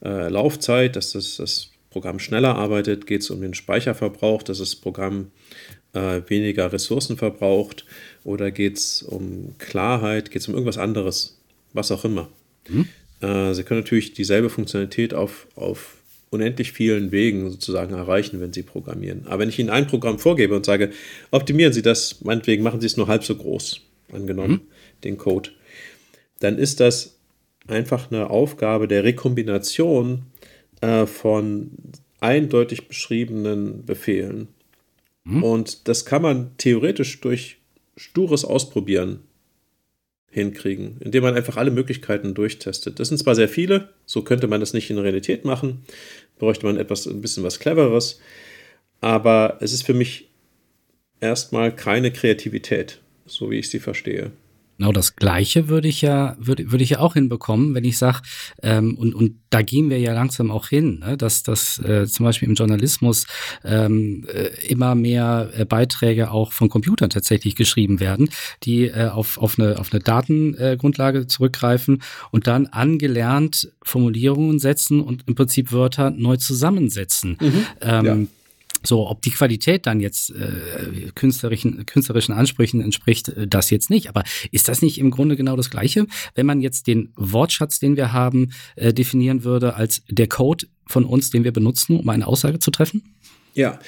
[0.04, 3.06] äh, Laufzeit, dass das, das Programm schneller arbeitet?
[3.06, 5.28] Geht es um den Speicherverbrauch, dass das Programm
[5.92, 7.84] äh, weniger Ressourcen verbraucht?
[8.24, 10.30] Oder geht es um Klarheit?
[10.30, 11.38] Geht es um irgendwas anderes?
[11.72, 12.28] Was auch immer.
[12.68, 12.88] Mhm.
[13.20, 15.96] Äh, Sie können natürlich dieselbe Funktionalität auf, auf
[16.30, 19.26] unendlich vielen Wegen sozusagen erreichen, wenn Sie programmieren.
[19.26, 20.90] Aber wenn ich Ihnen ein Programm vorgebe und sage,
[21.30, 23.80] optimieren Sie das, meinetwegen machen Sie es nur halb so groß,
[24.12, 24.60] angenommen, mhm.
[25.04, 25.50] den Code,
[26.40, 27.18] dann ist das
[27.68, 30.22] einfach eine Aufgabe der Rekombination
[30.80, 31.70] äh, von
[32.20, 34.48] eindeutig beschriebenen Befehlen.
[35.24, 35.42] Mhm.
[35.42, 37.58] Und das kann man theoretisch durch
[37.96, 39.20] stures Ausprobieren
[40.30, 42.98] hinkriegen, indem man einfach alle Möglichkeiten durchtestet.
[42.98, 45.84] Das sind zwar sehr viele, so könnte man das nicht in Realität machen,
[46.38, 48.18] bräuchte man etwas, ein bisschen was Cleveres,
[49.00, 50.30] aber es ist für mich
[51.20, 54.32] erstmal keine Kreativität, so wie ich sie verstehe.
[54.78, 58.20] Genau das Gleiche würde ich ja, würde, würde ich ja auch hinbekommen, wenn ich sage,
[58.62, 61.16] ähm, und, und da gehen wir ja langsam auch hin, ne?
[61.16, 63.26] dass, dass äh, zum Beispiel im Journalismus
[63.64, 68.30] ähm, äh, immer mehr äh, Beiträge auch von Computern tatsächlich geschrieben werden,
[68.62, 75.24] die äh, auf, auf eine, auf eine Datengrundlage zurückgreifen und dann angelernt Formulierungen setzen und
[75.28, 77.36] im Prinzip Wörter neu zusammensetzen.
[77.40, 78.16] Mhm, ähm, ja
[78.84, 84.08] so, ob die Qualität dann jetzt äh, künstlerischen, künstlerischen Ansprüchen entspricht, äh, das jetzt nicht.
[84.08, 87.96] Aber ist das nicht im Grunde genau das Gleiche, wenn man jetzt den Wortschatz, den
[87.96, 92.26] wir haben, äh, definieren würde als der Code von uns, den wir benutzen, um eine
[92.26, 93.02] Aussage zu treffen?
[93.54, 93.78] Ja,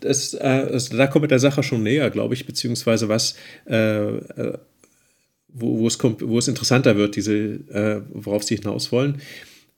[0.00, 0.38] das, äh,
[0.72, 3.34] also da kommt mit der Sache schon näher, glaube ich, beziehungsweise was,
[3.68, 4.58] äh, äh,
[5.48, 9.20] wo, wo, es kommt, wo es interessanter wird, diese, äh, worauf Sie hinaus wollen.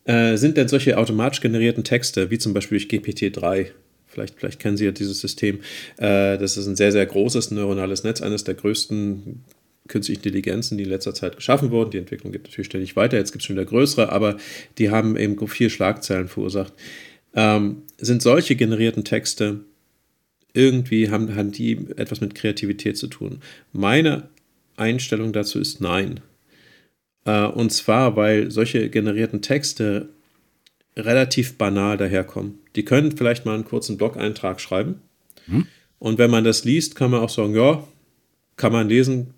[0.05, 3.69] Äh, sind denn solche automatisch generierten Texte, wie zum Beispiel durch GPT-3,
[4.13, 5.61] vielleicht, vielleicht kennen Sie ja dieses System,
[5.97, 9.43] äh, das ist ein sehr, sehr großes neuronales Netz, eines der größten
[9.89, 11.91] künstliche Intelligenzen, die in letzter Zeit geschaffen wurden.
[11.91, 13.17] Die Entwicklung geht natürlich ständig weiter.
[13.17, 14.37] Jetzt gibt es schon wieder größere, aber
[14.79, 16.73] die haben eben viel Schlagzeilen verursacht.
[17.35, 19.61] Ähm, sind solche generierten Texte
[20.55, 23.41] irgendwie, haben, haben die etwas mit Kreativität zu tun?
[23.73, 24.29] Meine
[24.77, 26.21] Einstellung dazu ist nein.
[27.25, 30.11] Äh, und zwar, weil solche generierten Texte
[30.97, 32.59] relativ banal daherkommen.
[32.76, 35.01] Die können vielleicht mal einen kurzen Blog-Eintrag schreiben.
[35.47, 35.66] Hm.
[35.99, 37.86] Und wenn man das liest, kann man auch sagen, ja,
[38.57, 39.34] kann man lesen,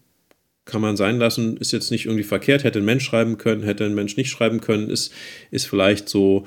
[0.64, 3.84] kann man sein lassen, ist jetzt nicht irgendwie verkehrt, hätte ein Mensch schreiben können, hätte
[3.84, 5.12] ein Mensch nicht schreiben können, ist,
[5.50, 6.46] ist vielleicht so,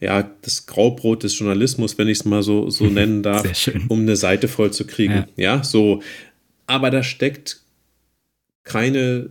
[0.00, 3.46] ja, das Graubrot des Journalismus, wenn ich es mal so, so nennen darf,
[3.88, 5.26] um eine Seite voll zu kriegen.
[5.36, 5.56] Ja.
[5.56, 6.02] ja, so.
[6.66, 7.60] Aber da steckt
[8.64, 9.30] keine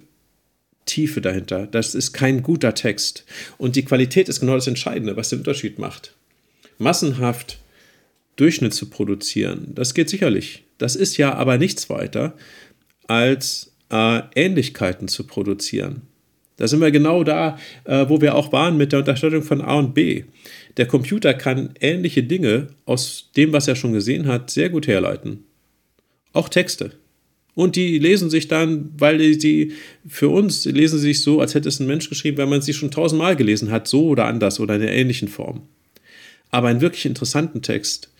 [0.85, 1.67] Tiefe dahinter.
[1.67, 3.25] Das ist kein guter Text.
[3.57, 6.13] Und die Qualität ist genau das Entscheidende, was den Unterschied macht.
[6.77, 7.59] Massenhaft
[8.35, 10.63] Durchschnitt zu produzieren, das geht sicherlich.
[10.77, 12.33] Das ist ja aber nichts weiter
[13.07, 16.01] als äh, Ähnlichkeiten zu produzieren.
[16.57, 19.75] Da sind wir genau da, äh, wo wir auch waren mit der Unterscheidung von A
[19.75, 20.23] und B.
[20.77, 25.43] Der Computer kann ähnliche Dinge aus dem, was er schon gesehen hat, sehr gut herleiten.
[26.33, 26.91] Auch Texte.
[27.55, 29.71] Und die lesen sich dann, weil sie
[30.05, 32.73] für uns lesen sie sich so, als hätte es ein Mensch geschrieben, wenn man sie
[32.73, 35.63] schon tausendmal gelesen hat, so oder anders oder in einer ähnlichen Form.
[36.51, 38.11] Aber einen wirklich interessanten Text,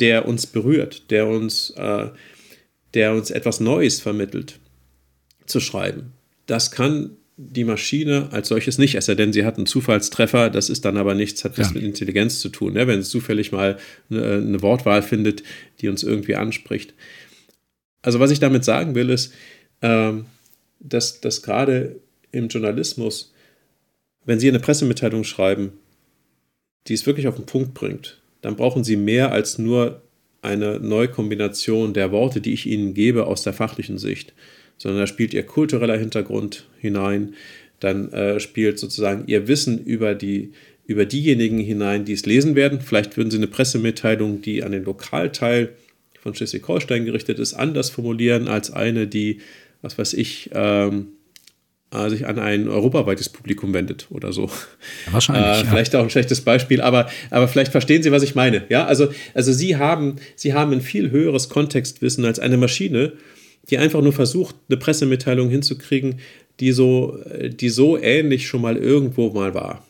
[0.00, 2.08] der uns berührt, der uns, äh,
[2.92, 4.60] der uns etwas Neues vermittelt,
[5.46, 6.12] zu schreiben.
[6.46, 10.70] Das kann die Maschine als solches nicht, es sei denn, sie hat einen Zufallstreffer, das
[10.70, 11.62] ist dann aber nichts, hat ja.
[11.62, 12.86] nichts mit Intelligenz zu tun, ne?
[12.86, 13.78] wenn es zufällig mal
[14.08, 15.42] eine, eine, Wortwahl findet,
[15.80, 16.94] die uns irgendwie anspricht.
[18.04, 19.32] Also was ich damit sagen will, ist,
[19.82, 20.26] ähm,
[20.78, 21.96] dass, dass gerade
[22.30, 23.32] im Journalismus,
[24.24, 25.72] wenn Sie eine Pressemitteilung schreiben,
[26.86, 30.02] die es wirklich auf den Punkt bringt, dann brauchen Sie mehr als nur
[30.42, 34.34] eine Neukombination der Worte, die ich Ihnen gebe aus der fachlichen Sicht
[34.78, 37.34] sondern da spielt ihr kultureller Hintergrund hinein,
[37.80, 40.52] dann äh, spielt sozusagen ihr Wissen über, die,
[40.86, 42.80] über diejenigen hinein, die es lesen werden.
[42.80, 45.70] Vielleicht würden sie eine Pressemitteilung, die an den Lokalteil
[46.24, 49.42] von Schleswig-Holstein gerichtet ist, anders formulieren als eine, die,
[49.82, 51.08] was weiß ich, ähm,
[51.92, 54.50] äh, sich an ein europaweites Publikum wendet oder so.
[55.10, 55.62] Wahrscheinlich.
[55.62, 56.00] Äh, vielleicht ja.
[56.00, 58.64] auch ein schlechtes Beispiel, aber, aber vielleicht verstehen Sie, was ich meine.
[58.70, 63.12] Ja, also, also Sie, haben, Sie haben ein viel höheres Kontextwissen als eine Maschine
[63.70, 66.20] die einfach nur versucht, eine Pressemitteilung hinzukriegen,
[66.60, 67.18] die so,
[67.48, 69.86] die so ähnlich schon mal irgendwo mal war.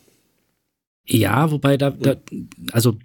[1.06, 2.16] Ja, wobei da, da
[2.72, 2.96] also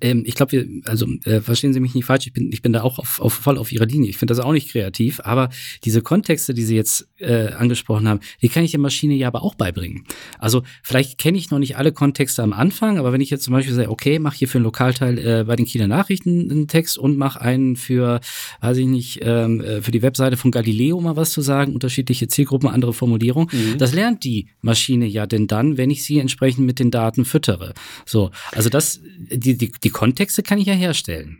[0.00, 2.82] ähm, ich glaube, also äh, verstehen Sie mich nicht falsch, ich bin, ich bin da
[2.82, 4.10] auch auf, auf, voll auf Ihrer Linie.
[4.10, 5.50] Ich finde das auch nicht kreativ, aber
[5.84, 9.42] diese Kontexte, die Sie jetzt äh, angesprochen haben, die kann ich der Maschine ja aber
[9.42, 10.04] auch beibringen.
[10.38, 13.54] Also vielleicht kenne ich noch nicht alle Kontexte am Anfang, aber wenn ich jetzt zum
[13.54, 16.98] Beispiel sage, okay, mach hier für einen Lokalteil äh, bei den Kieler Nachrichten einen Text
[16.98, 18.20] und mach einen für,
[18.60, 22.28] weiß ich nicht, ähm, äh, für die Webseite von Galileo mal was zu sagen, unterschiedliche
[22.28, 23.78] Zielgruppen, andere Formulierung, mhm.
[23.78, 27.74] das lernt die Maschine ja denn dann, wenn ich sie entsprechend mit den Daten füttere.
[28.06, 31.38] So, also das, die, die die, Kontexte kann ich ja herstellen.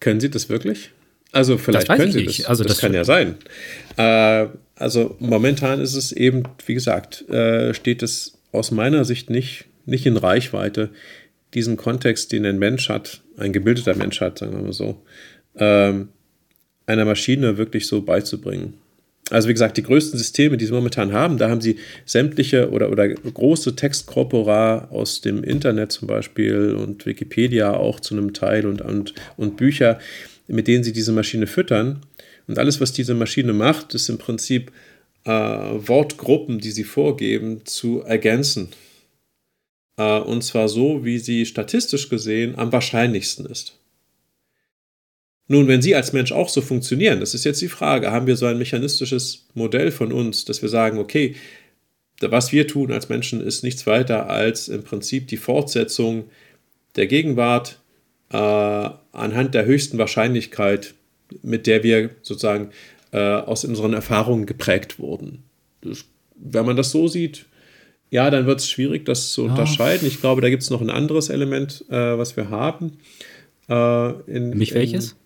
[0.00, 0.90] Können Sie das wirklich?
[1.32, 2.40] Also vielleicht können Sie nicht.
[2.40, 2.46] das.
[2.46, 3.36] Also das, das kann ja sein.
[3.96, 9.66] Äh, also momentan ist es eben, wie gesagt, äh, steht es aus meiner Sicht nicht,
[9.86, 10.90] nicht in Reichweite,
[11.54, 15.02] diesen Kontext, den ein Mensch hat, ein gebildeter Mensch hat, sagen wir mal so,
[15.56, 16.08] ähm,
[16.86, 18.74] einer Maschine wirklich so beizubringen.
[19.30, 22.90] Also wie gesagt, die größten Systeme, die sie momentan haben, da haben sie sämtliche oder,
[22.90, 28.82] oder große Textkorpora aus dem Internet zum Beispiel und Wikipedia auch zu einem Teil und,
[28.82, 29.98] und, und Bücher,
[30.46, 32.00] mit denen sie diese Maschine füttern.
[32.46, 34.70] Und alles, was diese Maschine macht, ist im Prinzip
[35.24, 38.68] äh, Wortgruppen, die sie vorgeben, zu ergänzen.
[39.96, 43.78] Äh, und zwar so, wie sie statistisch gesehen am wahrscheinlichsten ist.
[45.46, 48.36] Nun, wenn Sie als Mensch auch so funktionieren, das ist jetzt die Frage, haben wir
[48.36, 51.34] so ein mechanistisches Modell von uns, dass wir sagen, okay,
[52.20, 56.24] was wir tun als Menschen ist nichts weiter als im Prinzip die Fortsetzung
[56.96, 57.80] der Gegenwart
[58.30, 60.94] äh, anhand der höchsten Wahrscheinlichkeit,
[61.42, 62.70] mit der wir sozusagen
[63.12, 65.42] äh, aus unseren Erfahrungen geprägt wurden.
[65.82, 66.04] Das,
[66.36, 67.46] wenn man das so sieht,
[68.10, 70.06] ja, dann wird es schwierig, das zu unterscheiden.
[70.06, 72.98] Ich glaube, da gibt es noch ein anderes Element, äh, was wir haben.
[73.68, 75.12] Äh, in, Nämlich welches?
[75.12, 75.18] In,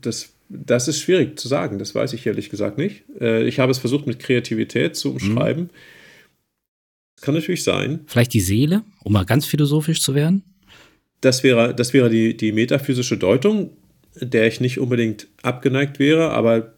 [0.00, 3.04] das, das ist schwierig zu sagen, das weiß ich ehrlich gesagt nicht.
[3.20, 5.64] Äh, ich habe es versucht mit Kreativität zu umschreiben.
[5.64, 7.20] Mhm.
[7.20, 8.00] Kann natürlich sein.
[8.06, 10.42] Vielleicht die Seele, um mal ganz philosophisch zu werden?
[11.20, 13.70] das wäre, das wäre die, die metaphysische Deutung,
[14.14, 16.74] der ich nicht unbedingt abgeneigt wäre, aber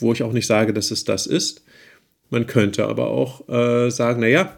[0.00, 1.64] wo ich auch nicht sage, dass es das ist.
[2.30, 4.56] Man könnte aber auch äh, sagen, naja,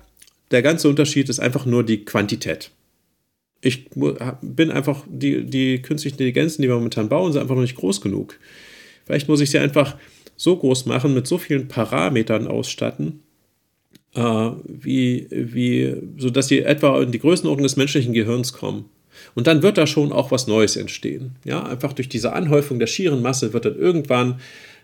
[0.50, 2.70] der ganze Unterschied ist einfach nur die Quantität.
[3.66, 7.76] Ich bin einfach, die, die künstlichen Intelligenzen, die wir momentan bauen, sind einfach noch nicht
[7.76, 8.38] groß genug.
[9.04, 9.96] Vielleicht muss ich sie einfach
[10.36, 13.20] so groß machen, mit so vielen Parametern ausstatten,
[14.14, 18.84] äh, wie, wie, sodass sie etwa in die Größenordnung des menschlichen Gehirns kommen.
[19.34, 21.36] Und dann wird da schon auch was Neues entstehen.
[21.44, 24.40] Ja, einfach durch diese Anhäufung der schieren Masse wird dann irgendwann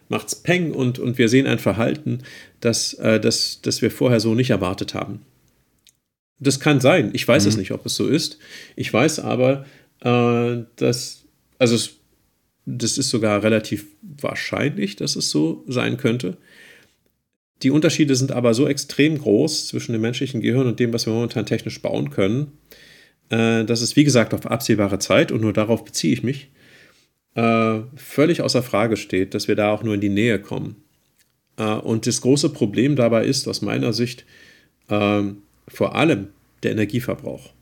[0.09, 2.19] macht's Peng und, und wir sehen ein Verhalten,
[2.61, 5.21] das, äh, das, das wir vorher so nicht erwartet haben.
[6.39, 7.11] Das kann sein.
[7.13, 7.49] Ich weiß mhm.
[7.49, 8.39] es nicht, ob es so ist.
[8.77, 9.65] Ich weiß aber,
[10.01, 11.25] äh, dass,
[11.59, 11.97] also es,
[12.67, 16.37] das ist sogar relativ wahrscheinlich, dass es so sein könnte.
[17.63, 21.13] Die Unterschiede sind aber so extrem groß zwischen dem menschlichen Gehirn und dem, was wir
[21.13, 22.53] momentan technisch bauen können,
[23.31, 26.51] äh, dass es, wie gesagt, auf absehbare Zeit, und nur darauf beziehe ich mich,
[27.35, 30.77] äh, völlig außer Frage steht, dass wir da auch nur in die Nähe kommen.
[31.57, 34.25] Äh, und das große Problem dabei ist, aus meiner Sicht,
[34.89, 35.23] äh,
[35.69, 36.29] vor allem
[36.63, 37.53] der Energieverbrauch.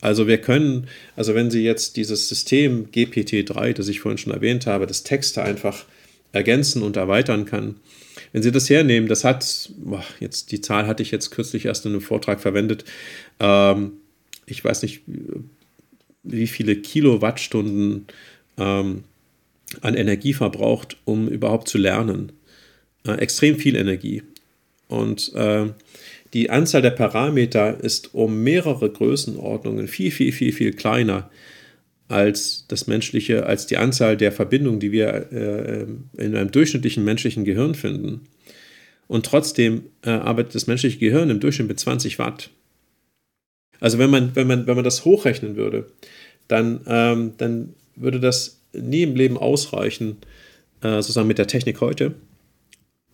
[0.00, 4.66] Also wir können, also wenn Sie jetzt dieses System GPT-3, das ich vorhin schon erwähnt
[4.66, 5.86] habe, das Texte einfach
[6.32, 7.76] ergänzen und erweitern kann,
[8.32, 11.86] wenn Sie das hernehmen, das hat, boah, jetzt die Zahl hatte ich jetzt kürzlich erst
[11.86, 12.84] in einem Vortrag verwendet,
[13.40, 13.92] ähm,
[14.46, 15.02] ich weiß nicht,
[16.22, 18.06] wie viele Kilowattstunden
[18.58, 19.04] ähm,
[19.80, 22.32] an Energie verbraucht, um überhaupt zu lernen.
[23.06, 24.22] Äh, extrem viel Energie.
[24.88, 25.66] Und äh,
[26.34, 31.30] die Anzahl der Parameter ist um mehrere Größenordnungen viel, viel, viel, viel kleiner
[32.08, 35.86] als das menschliche, als die Anzahl der Verbindungen, die wir äh,
[36.22, 38.22] in einem durchschnittlichen menschlichen Gehirn finden.
[39.06, 42.50] Und trotzdem äh, arbeitet das menschliche Gehirn im Durchschnitt mit 20 Watt.
[43.80, 45.86] Also wenn man, wenn man, wenn man das hochrechnen würde,
[46.48, 50.16] dann, ähm, dann würde das nie im Leben ausreichen,
[50.82, 52.14] äh, sozusagen mit der Technik heute,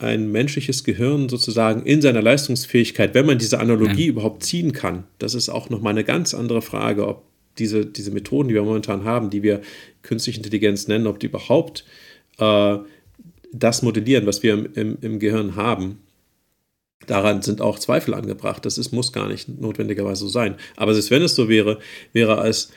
[0.00, 4.10] ein menschliches Gehirn sozusagen in seiner Leistungsfähigkeit, wenn man diese Analogie ja.
[4.10, 5.04] überhaupt ziehen kann.
[5.18, 7.24] Das ist auch nochmal eine ganz andere Frage, ob
[7.58, 9.60] diese, diese Methoden, die wir momentan haben, die wir
[10.02, 11.84] künstliche Intelligenz nennen, ob die überhaupt
[12.38, 12.78] äh,
[13.52, 15.98] das modellieren, was wir im, im, im Gehirn haben.
[17.06, 18.64] Daran sind auch Zweifel angebracht.
[18.64, 20.54] Das ist, muss gar nicht notwendigerweise so sein.
[20.76, 21.78] Aber selbst wenn es so wäre,
[22.12, 22.70] wäre es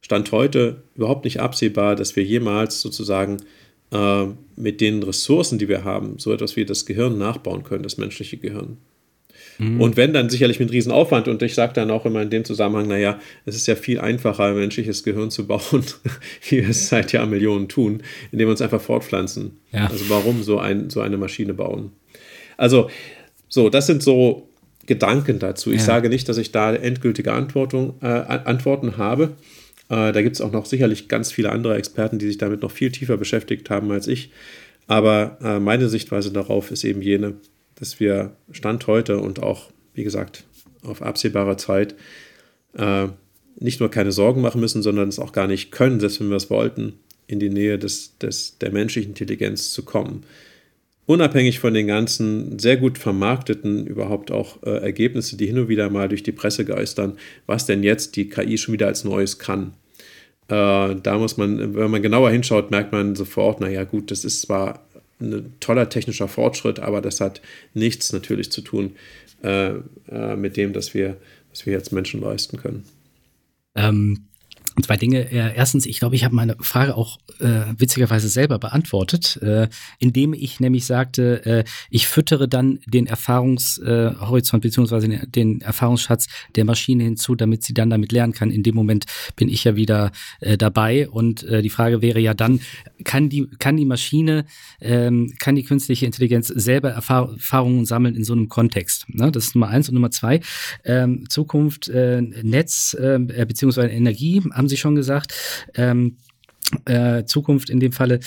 [0.00, 3.38] Stand heute überhaupt nicht absehbar, dass wir jemals sozusagen
[3.92, 4.26] äh,
[4.56, 8.36] mit den Ressourcen, die wir haben, so etwas wie das Gehirn nachbauen können, das menschliche
[8.36, 8.78] Gehirn.
[9.58, 9.80] Mhm.
[9.80, 11.28] Und wenn, dann sicherlich mit Riesenaufwand.
[11.28, 14.44] Und ich sage dann auch immer in dem Zusammenhang, naja, es ist ja viel einfacher,
[14.44, 15.84] ein menschliches Gehirn zu bauen,
[16.48, 19.58] wie wir es seit Jahrmillionen tun, indem wir uns einfach fortpflanzen.
[19.72, 19.86] Ja.
[19.86, 21.92] Also warum so, ein, so eine Maschine bauen?
[22.56, 22.90] Also,
[23.48, 24.48] so, das sind so
[24.86, 25.70] Gedanken dazu.
[25.70, 25.84] Ich ja.
[25.84, 29.34] sage nicht, dass ich da endgültige Antwortung, äh, Antworten habe.
[29.88, 32.70] Äh, da gibt es auch noch sicherlich ganz viele andere Experten, die sich damit noch
[32.70, 34.30] viel tiefer beschäftigt haben als ich.
[34.86, 37.34] Aber äh, meine Sichtweise darauf ist eben jene,
[37.74, 40.44] dass wir Stand heute und auch, wie gesagt,
[40.82, 41.94] auf absehbare Zeit
[42.74, 43.08] äh,
[43.58, 46.36] nicht nur keine Sorgen machen müssen, sondern es auch gar nicht können, selbst wenn wir
[46.36, 46.94] es wollten,
[47.26, 50.24] in die Nähe des, des, der menschlichen Intelligenz zu kommen.
[51.08, 55.88] Unabhängig von den ganzen sehr gut vermarkteten überhaupt auch äh, Ergebnisse, die hin und wieder
[55.88, 59.72] mal durch die Presse geistern, was denn jetzt die KI schon wieder als Neues kann.
[60.48, 64.42] Äh, da muss man, wenn man genauer hinschaut, merkt man sofort, naja gut, das ist
[64.42, 64.86] zwar
[65.18, 67.40] ein toller technischer Fortschritt, aber das hat
[67.72, 68.94] nichts natürlich zu tun
[69.42, 69.76] äh,
[70.10, 71.16] äh, mit dem, dass wir,
[71.48, 72.84] was wir jetzt Menschen leisten können.
[73.74, 74.27] Ähm,
[74.82, 75.30] zwei Dinge.
[75.30, 79.68] Erstens, ich glaube, ich habe meine Frage auch äh, witzigerweise selber beantwortet, äh,
[79.98, 86.26] indem ich nämlich sagte, äh, ich füttere dann den Erfahrungshorizont äh, beziehungsweise den Erfahrungsschatz
[86.56, 88.50] der Maschine hinzu, damit sie dann damit lernen kann.
[88.50, 89.06] In dem Moment
[89.36, 92.60] bin ich ja wieder äh, dabei und äh, die Frage wäre ja dann,
[93.04, 94.44] kann die, kann die Maschine,
[94.80, 99.06] ähm, kann die künstliche Intelligenz selber Erfahr Erfahrungen sammeln in so einem Kontext?
[99.08, 99.30] Ne?
[99.32, 100.40] Das ist Nummer eins und Nummer zwei.
[100.84, 105.34] Ähm, Zukunft, äh, Netz äh, beziehungsweise Energie haben Sie schon gesagt.
[105.74, 106.18] Ähm,
[106.84, 108.20] äh, Zukunft in dem Falle.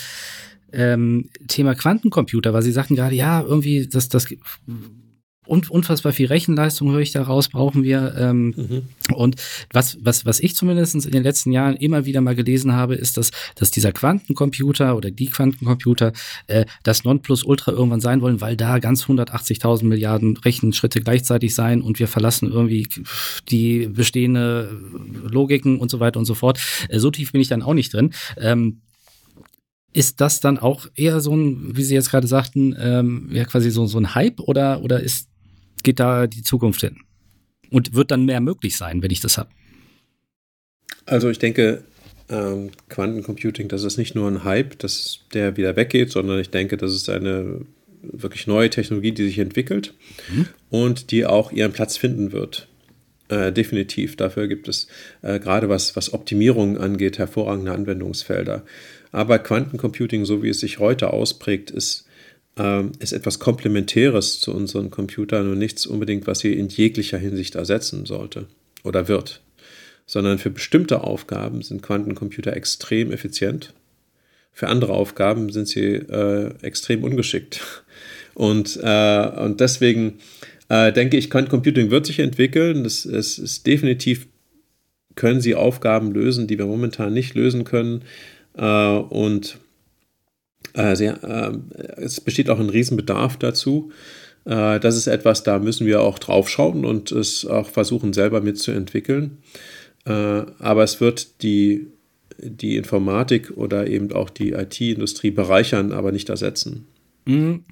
[0.72, 4.26] Ähm, Thema Quantencomputer, weil Sie sagten gerade, ja, irgendwie, das, das
[5.44, 8.14] und unfassbar viel Rechenleistung höre ich daraus, brauchen wir.
[8.16, 8.82] Ähm, mhm.
[9.14, 9.36] Und
[9.72, 13.16] was, was, was ich zumindest in den letzten Jahren immer wieder mal gelesen habe, ist,
[13.16, 16.12] dass, dass dieser Quantencomputer oder die Quantencomputer
[16.46, 21.98] äh, das Nonplusultra irgendwann sein wollen, weil da ganz 180.000 Milliarden Rechenschritte gleichzeitig sein und
[21.98, 22.86] wir verlassen irgendwie
[23.48, 24.80] die bestehende
[25.28, 26.60] Logiken und so weiter und so fort.
[26.88, 28.12] Äh, so tief bin ich dann auch nicht drin.
[28.36, 28.80] Ähm,
[29.92, 33.70] ist das dann auch eher so ein, wie Sie jetzt gerade sagten, ähm, ja quasi
[33.70, 35.28] so, so ein Hype oder, oder ist
[35.82, 36.98] geht da die Zukunft hin?
[37.70, 39.48] Und wird dann mehr möglich sein, wenn ich das habe?
[41.06, 41.84] Also ich denke,
[42.28, 46.76] ähm, Quantencomputing, das ist nicht nur ein Hype, dass der wieder weggeht, sondern ich denke,
[46.76, 47.62] das ist eine
[48.02, 49.94] wirklich neue Technologie, die sich entwickelt
[50.32, 50.46] mhm.
[50.70, 52.68] und die auch ihren Platz finden wird.
[53.28, 54.16] Äh, definitiv.
[54.16, 54.88] Dafür gibt es
[55.22, 58.64] äh, gerade was, was Optimierung angeht, hervorragende Anwendungsfelder.
[59.12, 62.06] Aber Quantencomputing, so wie es sich heute ausprägt, ist,
[62.58, 67.54] äh, ist etwas Komplementäres zu unseren Computern und nichts unbedingt, was sie in jeglicher Hinsicht
[67.54, 68.46] ersetzen sollte
[68.82, 69.40] oder wird.
[70.06, 73.72] Sondern für bestimmte Aufgaben sind Quantencomputer extrem effizient.
[74.52, 77.60] Für andere Aufgaben sind sie äh, extrem ungeschickt.
[78.34, 80.14] Und, äh, und deswegen
[80.70, 82.86] äh, denke ich, Quantencomputing wird sich entwickeln.
[82.86, 84.26] Es, es ist definitiv,
[85.16, 88.04] können sie Aufgaben lösen, die wir momentan nicht lösen können.
[88.56, 89.58] Äh, und
[90.74, 93.92] äh, sehr, äh, es besteht auch ein Riesenbedarf dazu.
[94.44, 98.40] Äh, das ist etwas, da müssen wir auch drauf schauen und es auch versuchen, selber
[98.40, 99.38] mitzuentwickeln.
[100.04, 101.86] aber es wird die,
[102.38, 106.88] die Informatik oder eben auch die IT-Industrie bereichern, aber nicht ersetzen.
[107.24, 107.64] Mhm.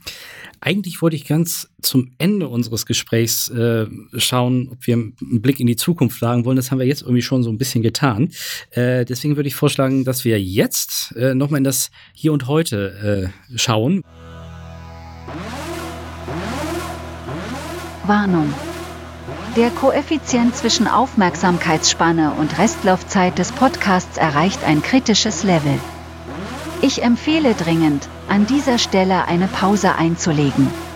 [0.61, 3.87] Eigentlich wollte ich ganz zum Ende unseres Gesprächs äh,
[4.17, 6.57] schauen, ob wir einen Blick in die Zukunft wagen wollen.
[6.57, 8.31] Das haben wir jetzt irgendwie schon so ein bisschen getan.
[8.71, 13.33] Äh, deswegen würde ich vorschlagen, dass wir jetzt äh, nochmal in das Hier und Heute
[13.53, 14.03] äh, schauen.
[18.07, 18.53] Warnung.
[19.57, 25.79] Der Koeffizient zwischen Aufmerksamkeitsspanne und Restlaufzeit des Podcasts erreicht ein kritisches Level.
[26.83, 30.90] Ich empfehle dringend, an dieser Stelle eine Pause einzulegen.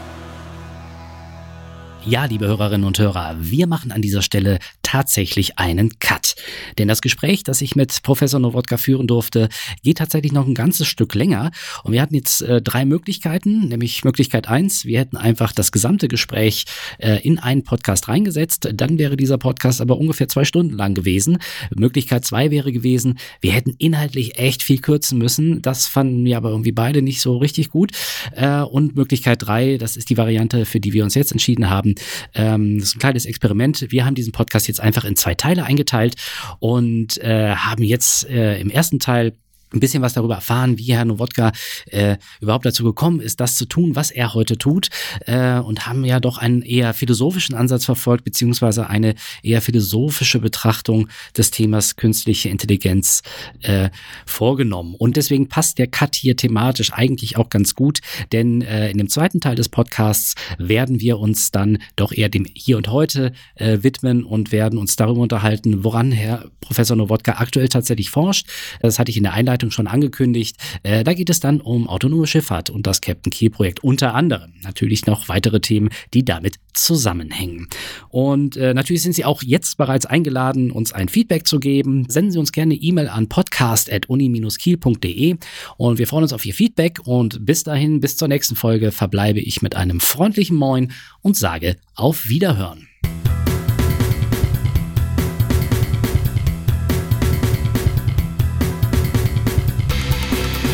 [2.06, 6.34] Ja, liebe Hörerinnen und Hörer, wir machen an dieser Stelle tatsächlich einen Cut.
[6.76, 9.48] Denn das Gespräch, das ich mit Professor Nowodka führen durfte,
[9.82, 11.50] geht tatsächlich noch ein ganzes Stück länger.
[11.82, 16.06] Und wir hatten jetzt äh, drei Möglichkeiten, nämlich Möglichkeit eins, wir hätten einfach das gesamte
[16.06, 16.66] Gespräch
[16.98, 18.68] äh, in einen Podcast reingesetzt.
[18.74, 21.38] Dann wäre dieser Podcast aber ungefähr zwei Stunden lang gewesen.
[21.74, 25.62] Möglichkeit zwei wäre gewesen, wir hätten inhaltlich echt viel kürzen müssen.
[25.62, 27.92] Das fanden wir aber irgendwie beide nicht so richtig gut.
[28.36, 31.93] Äh, und Möglichkeit drei, das ist die Variante, für die wir uns jetzt entschieden haben,
[32.34, 33.86] ähm, das ist ein kleines Experiment.
[33.90, 36.16] Wir haben diesen Podcast jetzt einfach in zwei Teile eingeteilt
[36.58, 39.34] und äh, haben jetzt äh, im ersten Teil
[39.74, 41.52] ein bisschen was darüber erfahren, wie Herr Nowodka
[41.86, 44.88] äh, überhaupt dazu gekommen ist, das zu tun, was er heute tut
[45.26, 51.08] äh, und haben ja doch einen eher philosophischen Ansatz verfolgt, beziehungsweise eine eher philosophische Betrachtung
[51.36, 53.22] des Themas künstliche Intelligenz
[53.62, 53.90] äh,
[54.26, 54.94] vorgenommen.
[54.94, 58.00] Und deswegen passt der Cut hier thematisch eigentlich auch ganz gut,
[58.32, 62.46] denn äh, in dem zweiten Teil des Podcasts werden wir uns dann doch eher dem
[62.54, 67.68] Hier und Heute äh, widmen und werden uns darüber unterhalten, woran Herr Professor Nowodka aktuell
[67.68, 68.46] tatsächlich forscht.
[68.80, 70.56] Das hatte ich in der Einleitung Veranstaltung schon angekündigt.
[70.82, 74.52] Äh, da geht es dann um autonome Schifffahrt und das Captain Key Projekt unter anderem.
[74.62, 77.68] Natürlich noch weitere Themen, die damit zusammenhängen.
[78.08, 82.06] Und äh, natürlich sind Sie auch jetzt bereits eingeladen, uns ein Feedback zu geben.
[82.08, 85.36] Senden Sie uns gerne E-Mail an podcast.uni-kiel.de
[85.76, 89.40] und wir freuen uns auf Ihr Feedback und bis dahin, bis zur nächsten Folge verbleibe
[89.40, 90.92] ich mit einem freundlichen Moin
[91.22, 92.88] und sage auf Wiederhören.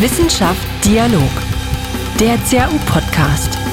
[0.00, 1.30] Wissenschaft Dialog.
[2.18, 3.69] Der CAU-Podcast.